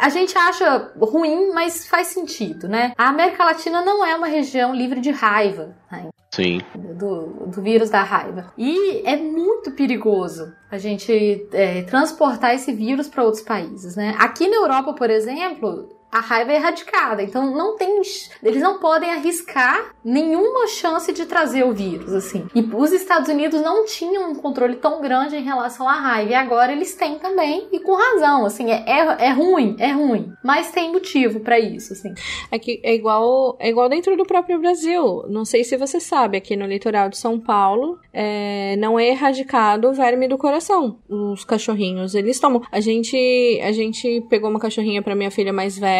[0.00, 2.92] a gente acha ruim, mas faz sentido, né?
[2.96, 5.74] A América Latina não é uma região livre de raiva.
[5.90, 6.08] Né?
[6.34, 6.60] Sim.
[6.74, 8.52] Do, do vírus da raiva.
[8.58, 14.14] E é muito perigoso a gente é, transportar esse vírus para outros países, né?
[14.18, 17.22] Aqui na Europa, por exemplo, a raiva é erradicada.
[17.22, 18.00] Então não tem,
[18.42, 22.46] eles não podem arriscar nenhuma chance de trazer o vírus, assim.
[22.54, 26.32] E os Estados Unidos não tinham um controle tão grande em relação à raiva.
[26.32, 30.32] E agora eles têm também e com razão, assim, é, é, é ruim, é ruim,
[30.42, 32.14] mas tem motivo para isso, assim.
[32.50, 35.24] É que é igual, é igual dentro do próprio Brasil.
[35.28, 39.88] Não sei se você sabe, aqui no litoral de São Paulo, é, não é erradicado
[39.88, 40.98] o verme do coração.
[41.08, 42.62] Os cachorrinhos, eles tomam.
[42.70, 45.95] A gente, a gente pegou uma cachorrinha para minha filha mais velha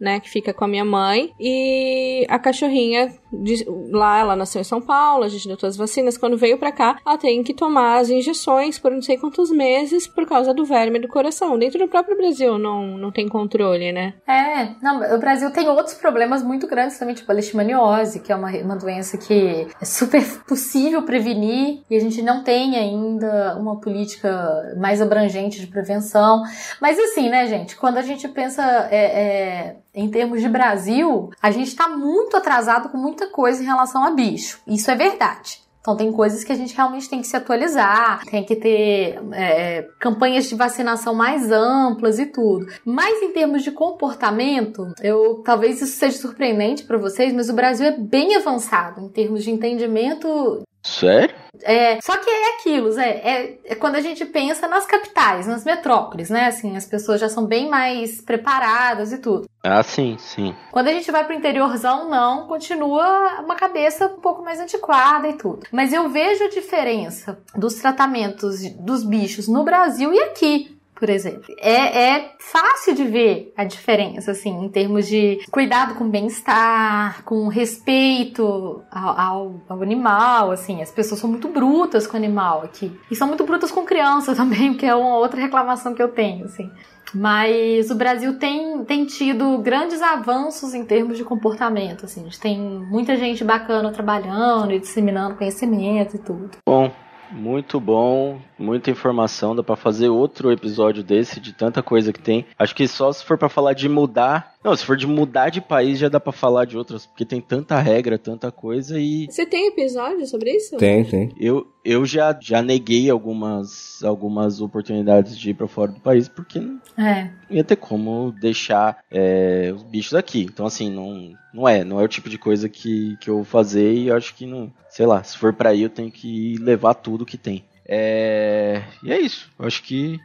[0.00, 4.64] né, que fica com a minha mãe, e a cachorrinha de, lá, ela nasceu em
[4.64, 7.54] São Paulo, a gente deu todas as vacinas, quando veio para cá, ela tem que
[7.54, 11.58] tomar as injeções por não sei quantos meses por causa do verme do coração.
[11.58, 14.14] Dentro do próprio Brasil não, não tem controle, né?
[14.26, 18.36] É, não, o Brasil tem outros problemas muito grandes também, tipo a leishmaniose, que é
[18.36, 23.80] uma, uma doença que é super possível prevenir e a gente não tem ainda uma
[23.80, 26.42] política mais abrangente de prevenção.
[26.80, 31.50] Mas assim, né, gente, quando a gente pensa é, é, em termos de Brasil, a
[31.50, 34.60] gente está muito atrasado com muita coisa em relação a bicho.
[34.66, 35.60] Isso é verdade.
[35.80, 39.88] Então tem coisas que a gente realmente tem que se atualizar, tem que ter é,
[39.98, 42.66] campanhas de vacinação mais amplas e tudo.
[42.84, 47.86] Mas em termos de comportamento, eu talvez isso seja surpreendente para vocês, mas o Brasil
[47.86, 51.34] é bem avançado em termos de entendimento Sério?
[51.62, 55.64] É, só que é aquilo, é, é, é, quando a gente pensa nas capitais, nas
[55.64, 56.46] metrópoles, né?
[56.46, 59.46] Assim, as pessoas já são bem mais preparadas e tudo.
[59.62, 60.54] Ah, sim, sim.
[60.70, 65.34] Quando a gente vai pro interiorzão, não, continua uma cabeça um pouco mais antiquada e
[65.34, 65.66] tudo.
[65.70, 71.44] Mas eu vejo a diferença dos tratamentos dos bichos no Brasil e aqui por exemplo.
[71.58, 77.48] É, é fácil de ver a diferença, assim, em termos de cuidado com bem-estar, com
[77.48, 80.82] respeito ao, ao, ao, animal, assim.
[80.82, 82.92] As pessoas são muito brutas com o animal aqui.
[83.10, 86.44] E são muito brutas com criança também, que é uma outra reclamação que eu tenho,
[86.44, 86.70] assim.
[87.14, 92.20] Mas o Brasil tem, tem tido grandes avanços em termos de comportamento, assim.
[92.20, 96.50] A gente tem muita gente bacana trabalhando e disseminando conhecimento e tudo.
[96.68, 96.92] Bom,
[97.32, 102.44] Muito bom, muita informação, dá pra fazer outro episódio desse, de tanta coisa que tem.
[102.58, 104.49] Acho que só se for pra falar de mudar.
[104.62, 107.40] Não, se for de mudar de país, já dá pra falar de outras, porque tem
[107.40, 109.26] tanta regra, tanta coisa e.
[109.30, 110.76] Você tem episódio sobre isso?
[110.76, 111.32] Tem, tem.
[111.40, 116.60] Eu, eu já, já neguei algumas, algumas oportunidades de ir pra fora do país, porque
[116.60, 117.30] não É.
[117.48, 120.42] ia ter como deixar é, os bichos aqui.
[120.42, 121.82] Então, assim, não, não é.
[121.82, 124.44] Não é o tipo de coisa que, que eu vou fazer e eu acho que
[124.44, 124.70] não.
[124.90, 127.64] Sei lá, se for pra ir, eu tenho que levar tudo que tem.
[127.92, 129.50] É, e é isso.
[129.58, 130.18] Eu acho que.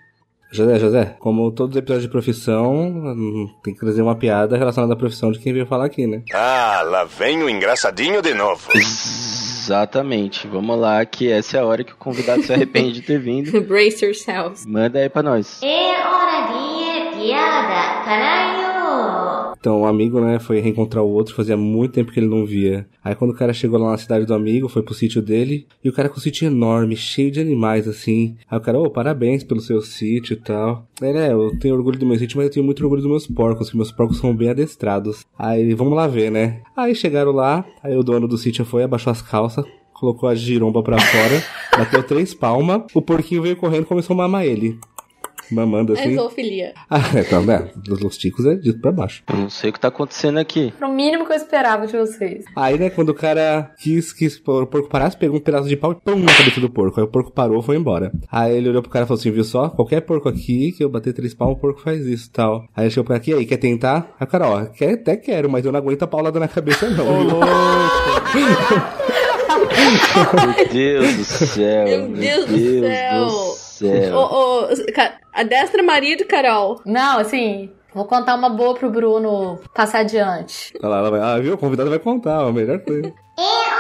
[0.56, 4.94] José, José, como todos os episódios de profissão, hum, tem que trazer uma piada relacionada
[4.94, 6.24] à profissão de quem veio falar aqui, né?
[6.34, 8.70] Ah, lá vem o engraçadinho de novo.
[8.74, 10.48] Exatamente.
[10.48, 13.62] Vamos lá, que essa é a hora que o convidado se arrepende de ter vindo.
[13.68, 14.66] Brace yourselves.
[14.66, 15.62] Manda aí pra nós.
[15.62, 18.65] É hora de piada, caralho!
[19.66, 22.88] Então, um amigo, né, foi reencontrar o outro, fazia muito tempo que ele não via.
[23.04, 25.90] Aí quando o cara chegou lá na cidade do amigo, foi pro sítio dele, e
[25.90, 28.36] o cara com um sítio enorme, cheio de animais, assim.
[28.48, 30.86] Aí o cara, ô, parabéns pelo seu sítio e tal.
[31.02, 33.26] Aí, né, eu tenho orgulho do meu sítio, mas eu tenho muito orgulho dos meus
[33.26, 35.26] porcos, que meus porcos são bem adestrados.
[35.36, 36.62] Aí, ele, vamos lá ver, né.
[36.78, 39.66] Aí chegaram lá, aí o dono do sítio foi, abaixou as calças,
[39.96, 41.44] colocou a giromba pra fora,
[41.76, 44.78] bateu três palmas, o porquinho veio correndo e começou a mamar ele.
[45.52, 46.16] Mamando É assim.
[46.16, 46.74] zoofilia.
[46.90, 49.24] Ah, então, né, dos dos ticos é dito pra baixo.
[49.30, 50.74] Eu não sei o que tá acontecendo aqui.
[50.78, 52.46] Era o mínimo que eu esperava de vocês.
[52.56, 55.92] Aí, né, quando o cara quis que o porco parasse, pegou um pedaço de pau
[55.92, 57.00] e pum na cabeça do porco.
[57.00, 58.12] Aí o porco parou e foi embora.
[58.32, 59.70] Aí ele olhou pro cara e falou assim, viu só?
[59.70, 62.66] Qualquer porco aqui, que eu bater três pau, o porco faz isso e tal.
[62.76, 64.16] Aí ele chegou pra aqui, aí, quer tentar?
[64.20, 66.90] Aí o cara, ó, quer, até quero, mas eu não aguento a paulada na cabeça
[66.90, 67.40] não, viu?
[70.56, 71.86] Meu Deus do céu.
[71.86, 73.26] Meu Deus do céu.
[73.26, 73.32] do
[73.76, 74.18] céu.
[74.18, 76.82] Ô, ô, ca- a destra marido, Carol.
[76.86, 80.74] Não, assim, vou contar uma boa pro Bruno passar adiante.
[80.82, 81.54] Olha lá, ela vai, ah, viu?
[81.54, 83.14] O convidado vai contar, a melhor coisa.
[83.38, 83.76] É!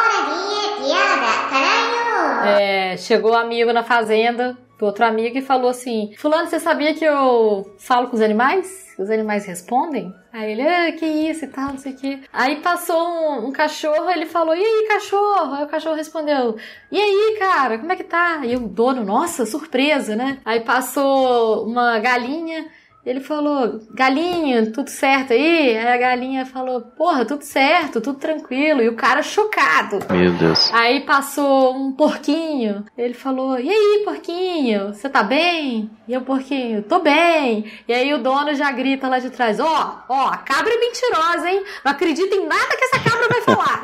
[2.93, 6.93] É, chegou um amigo na fazenda do outro amigo e falou assim: Fulano, você sabia
[6.93, 8.85] que eu falo com os animais?
[8.97, 10.13] Os animais respondem?
[10.31, 12.23] Aí ele, ah, que isso e tal, não sei o que.
[12.31, 15.53] Aí passou um, um cachorro, ele falou, e aí, cachorro?
[15.53, 16.55] Aí o cachorro respondeu,
[16.91, 18.45] e aí, cara, como é que tá?
[18.45, 20.39] E o dono, nossa, surpresa, né?
[20.45, 22.67] Aí passou uma galinha,
[23.05, 25.77] ele falou, galinha, tudo certo aí?
[25.77, 28.81] Aí a galinha falou, porra, tudo certo, tudo tranquilo.
[28.81, 29.99] E o cara chocado.
[30.11, 30.73] Meu Deus.
[30.73, 32.85] Aí passou um porquinho.
[32.97, 34.93] Ele falou: E aí, porquinho?
[34.93, 35.89] Você tá bem?
[36.07, 37.71] E o porquinho: Tô bem.
[37.87, 41.49] E aí o dono já grita lá de trás: Ó, ó, a cabra é mentirosa,
[41.49, 41.63] hein?
[41.83, 43.81] Não acredita em nada que essa cabra vai falar.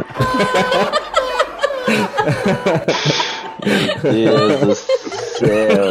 [3.66, 5.22] Meu Deus do céu.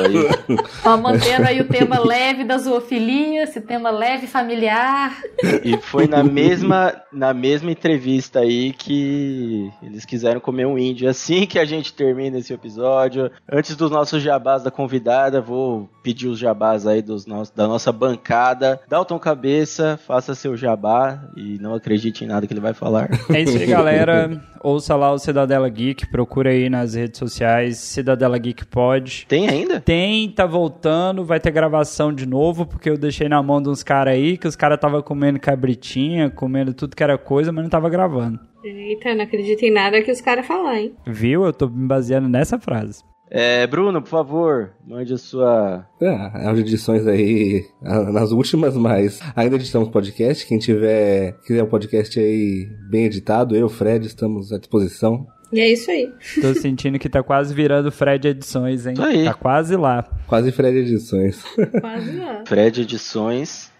[0.01, 0.59] aí.
[0.85, 5.23] Ó, mantendo aí o tema leve da zoofilia, esse tema leve familiar.
[5.65, 11.09] E foi na mesma, na mesma entrevista aí que eles quiseram comer um índio.
[11.09, 16.29] Assim que a gente termina esse episódio, antes dos nossos jabás da convidada, vou pedir
[16.29, 18.81] os jabás aí dos nossos, da nossa bancada.
[18.89, 23.09] Dalton Cabeça, faça seu jabá e não acredite em nada que ele vai falar.
[23.31, 24.41] É isso aí, galera.
[24.63, 29.27] Ouça lá o Cidadela Geek, procura aí nas redes sociais, Cidadela Geek Pod.
[29.29, 29.81] Tem ainda?
[29.81, 33.83] Tem, tá voltando, vai ter gravação de novo, porque eu deixei na mão de uns
[33.83, 37.71] caras aí, que os caras tava comendo cabritinha, comendo tudo que era coisa, mas não
[37.71, 38.41] tava gravando.
[38.63, 40.95] Eita, não acredito em nada que os caras falam, hein?
[41.07, 41.45] Viu?
[41.45, 43.03] Eu tô me baseando nessa frase.
[43.33, 45.87] É, Bruno, por favor, mande a sua.
[46.03, 46.09] É,
[46.49, 50.45] as edições aí, nas últimas, mas ainda editamos podcast.
[50.45, 55.29] Quem tiver, quiser um podcast aí bem editado, eu, Fred, estamos à disposição.
[55.53, 56.13] E é isso aí.
[56.41, 58.95] Tô sentindo que tá quase virando Fred Edições, hein?
[58.95, 59.25] Isso aí.
[59.25, 60.09] Tá quase lá.
[60.27, 61.43] Quase Fred Edições.
[61.81, 62.45] Quase lá.
[62.47, 63.71] Fred Edições.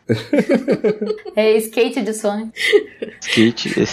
[1.37, 2.53] É skate sonho.
[3.21, 3.85] Skit.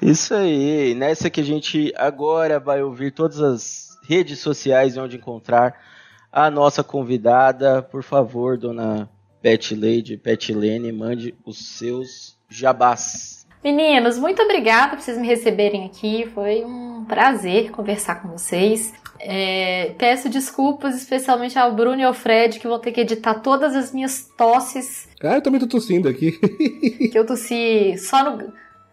[0.00, 0.94] Isso aí.
[0.94, 5.74] Nessa que a gente agora vai ouvir todas as redes sociais onde encontrar
[6.32, 7.82] a nossa convidada.
[7.82, 9.08] Por favor, dona
[9.42, 13.39] Pet Lady, Pet Lene, mande os seus jabás.
[13.62, 16.26] Meninos, muito obrigada por vocês me receberem aqui.
[16.34, 18.92] Foi um prazer conversar com vocês.
[19.18, 23.76] É, peço desculpas especialmente ao Bruno e ao Fred que vão ter que editar todas
[23.76, 26.32] as minhas tosses Ah, eu também tô tossindo aqui.
[27.12, 28.50] que eu tossi só no,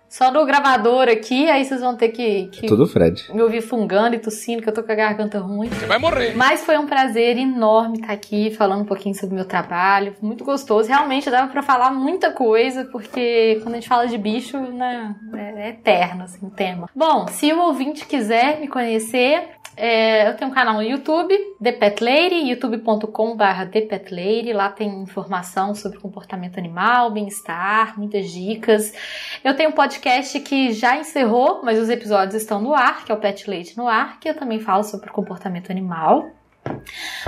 [0.09, 1.49] só no gravador aqui.
[1.49, 3.25] Aí vocês vão ter que, que Tudo Fred.
[3.33, 5.69] me ouvir fungando e tossindo, que eu tô com a garganta ruim.
[5.69, 6.35] Você vai morrer.
[6.35, 10.15] Mas foi um prazer enorme estar aqui falando um pouquinho sobre o meu trabalho.
[10.21, 10.89] Muito gostoso.
[10.89, 15.67] Realmente dava pra falar muita coisa, porque quando a gente fala de bicho, né, é,
[15.67, 16.89] é eterno assim, o tema.
[16.95, 21.71] Bom, se o ouvinte quiser me conhecer, É, eu tenho um canal no YouTube, The
[21.71, 24.51] Pet Lady, youtube.com.br The Pet Lady.
[24.51, 28.91] Lá tem informação sobre comportamento animal, bem-estar, muitas dicas.
[29.43, 33.15] Eu tenho um podcast que já encerrou, mas os episódios estão no ar, que é
[33.15, 36.27] o Pet Lady no ar, que eu também falo sobre comportamento animal.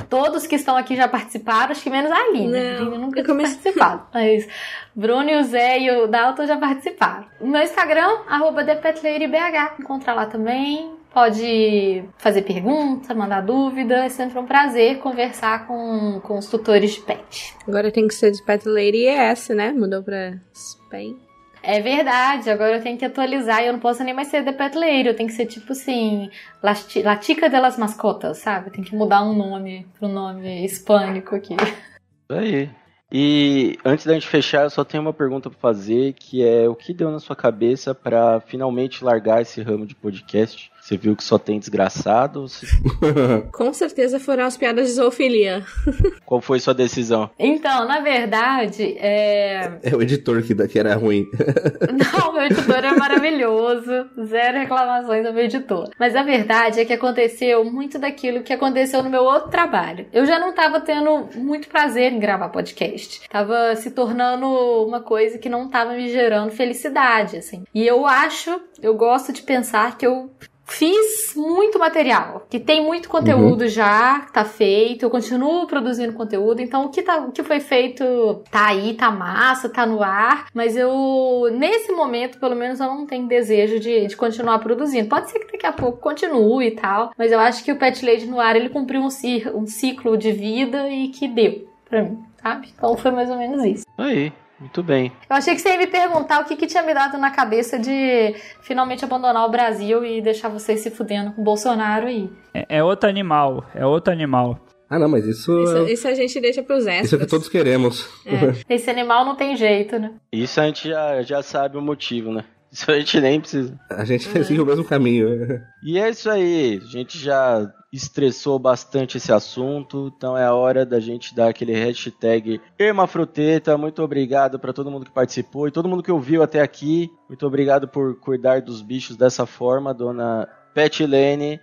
[0.09, 2.47] Todos que estão aqui já participaram, acho que menos a Aline.
[2.47, 4.07] Não, a Aline nunca comecei- participado.
[4.13, 4.47] Mas
[4.95, 7.25] Bruno e o Zé e o Dalton já participaram.
[7.39, 9.75] O meu Instagram, arroba ThePetLadyBH.
[9.79, 10.97] Encontra lá também.
[11.13, 14.05] Pode fazer pergunta, mandar dúvida.
[14.05, 17.55] É sempre um prazer conversar com, com os tutores de pet.
[17.67, 19.71] Agora tem que ser de Pet Lady ES, né?
[19.71, 21.17] Mudou pra Spain.
[21.61, 24.53] É verdade, agora eu tenho que atualizar e eu não posso nem mais ser The
[24.53, 25.07] Pet Lady.
[25.07, 26.29] Eu tenho que ser tipo assim,
[26.63, 28.69] Lati- Latica delas Mascotas, sabe?
[28.69, 31.55] Tem que mudar um nome pro nome hispânico aqui.
[31.55, 32.69] Isso aí.
[33.11, 36.75] E antes da gente fechar, eu só tenho uma pergunta pra fazer, que é o
[36.75, 40.71] que deu na sua cabeça pra finalmente largar esse ramo de podcast?
[40.89, 42.47] Você viu que só tem desgraçado?
[42.47, 42.65] Se-
[43.53, 45.63] Com certeza foram as piadas de zoofilia.
[46.25, 47.29] Qual foi sua decisão?
[47.37, 49.71] Então, na verdade, é...
[49.83, 51.27] É o editor que, da- que era ruim.
[51.93, 54.09] Não, meu editor é maravilhoso.
[54.25, 55.91] Zero reclamações ao meu editor.
[55.99, 60.07] Mas a verdade é que aconteceu muito daquilo que aconteceu no meu outro trabalho.
[60.11, 63.21] Eu já não tava tendo muito prazer em gravar podcast.
[63.29, 64.47] Tava se tornando
[64.87, 67.63] uma coisa que não tava me gerando felicidade, assim.
[67.75, 70.31] E eu acho, eu gosto de pensar que eu
[70.69, 76.61] Fiz muito material, que tem muito conteúdo já, que tá feito, eu continuo produzindo conteúdo,
[76.61, 78.03] então o que, tá, o que foi feito
[78.51, 83.05] tá aí, tá massa, tá no ar, mas eu, nesse momento, pelo menos, eu não
[83.05, 85.09] tenho desejo de, de continuar produzindo.
[85.09, 88.05] Pode ser que daqui a pouco continue e tal, mas eu acho que o Pet
[88.05, 89.07] Lady no ar, ele cumpriu um,
[89.55, 92.69] um ciclo de vida e que deu pra mim, sabe?
[92.75, 93.85] Então foi mais ou menos isso.
[93.97, 95.11] Aí, muito bem.
[95.29, 97.79] Eu achei que você ia me perguntar o que, que tinha me dado na cabeça
[97.79, 102.29] de finalmente abandonar o Brasil e deixar vocês se fudendo com o Bolsonaro aí.
[102.53, 104.59] É, é outro animal, é outro animal.
[104.89, 107.05] Ah, não, mas isso, Isso, é, isso a gente deixa pros extras.
[107.05, 108.09] isso é o que todos queremos.
[108.67, 110.13] Esse animal não tem jeito, né?
[110.31, 112.43] Isso a gente já, já sabe o motivo, né?
[112.71, 113.79] Isso a gente nem precisa.
[113.89, 115.61] A gente segue o mesmo caminho.
[115.83, 116.79] E é isso aí.
[116.81, 121.73] A gente já estressou bastante esse assunto, então é a hora da gente dar aquele
[121.73, 123.77] hashtag Hermafruteta.
[123.77, 127.09] Muito obrigado para todo mundo que participou e todo mundo que ouviu até aqui.
[127.27, 131.59] Muito obrigado por cuidar dos bichos dessa forma, dona Petilene.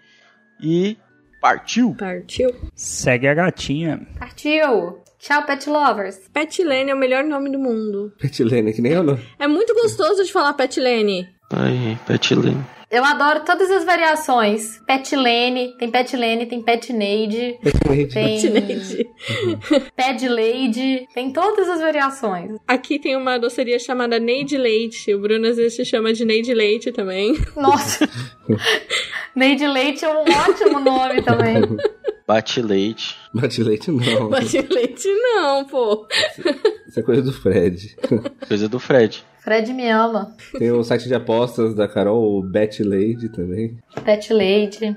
[0.60, 0.98] E
[1.40, 1.94] partiu!
[1.94, 2.50] Partiu.
[2.74, 4.06] Segue a gatinha.
[4.18, 5.05] Partiu!
[5.27, 6.20] Tchau, pet lovers!
[6.32, 8.12] Pet Lane é o melhor nome do mundo.
[8.16, 9.19] Petilene, que nem eu não.
[9.40, 11.28] É muito gostoso de falar Pet Lane.
[11.53, 12.65] Ai, Petilene.
[12.89, 14.78] Eu adoro todas as variações.
[14.86, 19.05] Pet Lane, tem Pet Lane, tem Pet Neide, tem Pet Lady.
[19.97, 22.53] Pet Lady, tem todas as variações.
[22.69, 25.12] Aqui tem uma doceria chamada Neide Leite.
[25.12, 27.36] O Bruno às vezes se chama de Neide Leite também.
[27.57, 28.09] Nossa!
[29.35, 31.62] Neide Leite é um ótimo nome também.
[32.27, 33.16] Bate leite.
[33.32, 34.31] Bate leite não.
[34.40, 36.07] De leite não, pô.
[36.89, 37.97] Isso é coisa do Fred.
[38.48, 39.24] Coisa do Fred.
[39.40, 40.35] Fred me ama.
[40.59, 43.78] Tem o site de apostas da Carol, o Bet Lady também.
[44.05, 44.97] Pet Lady.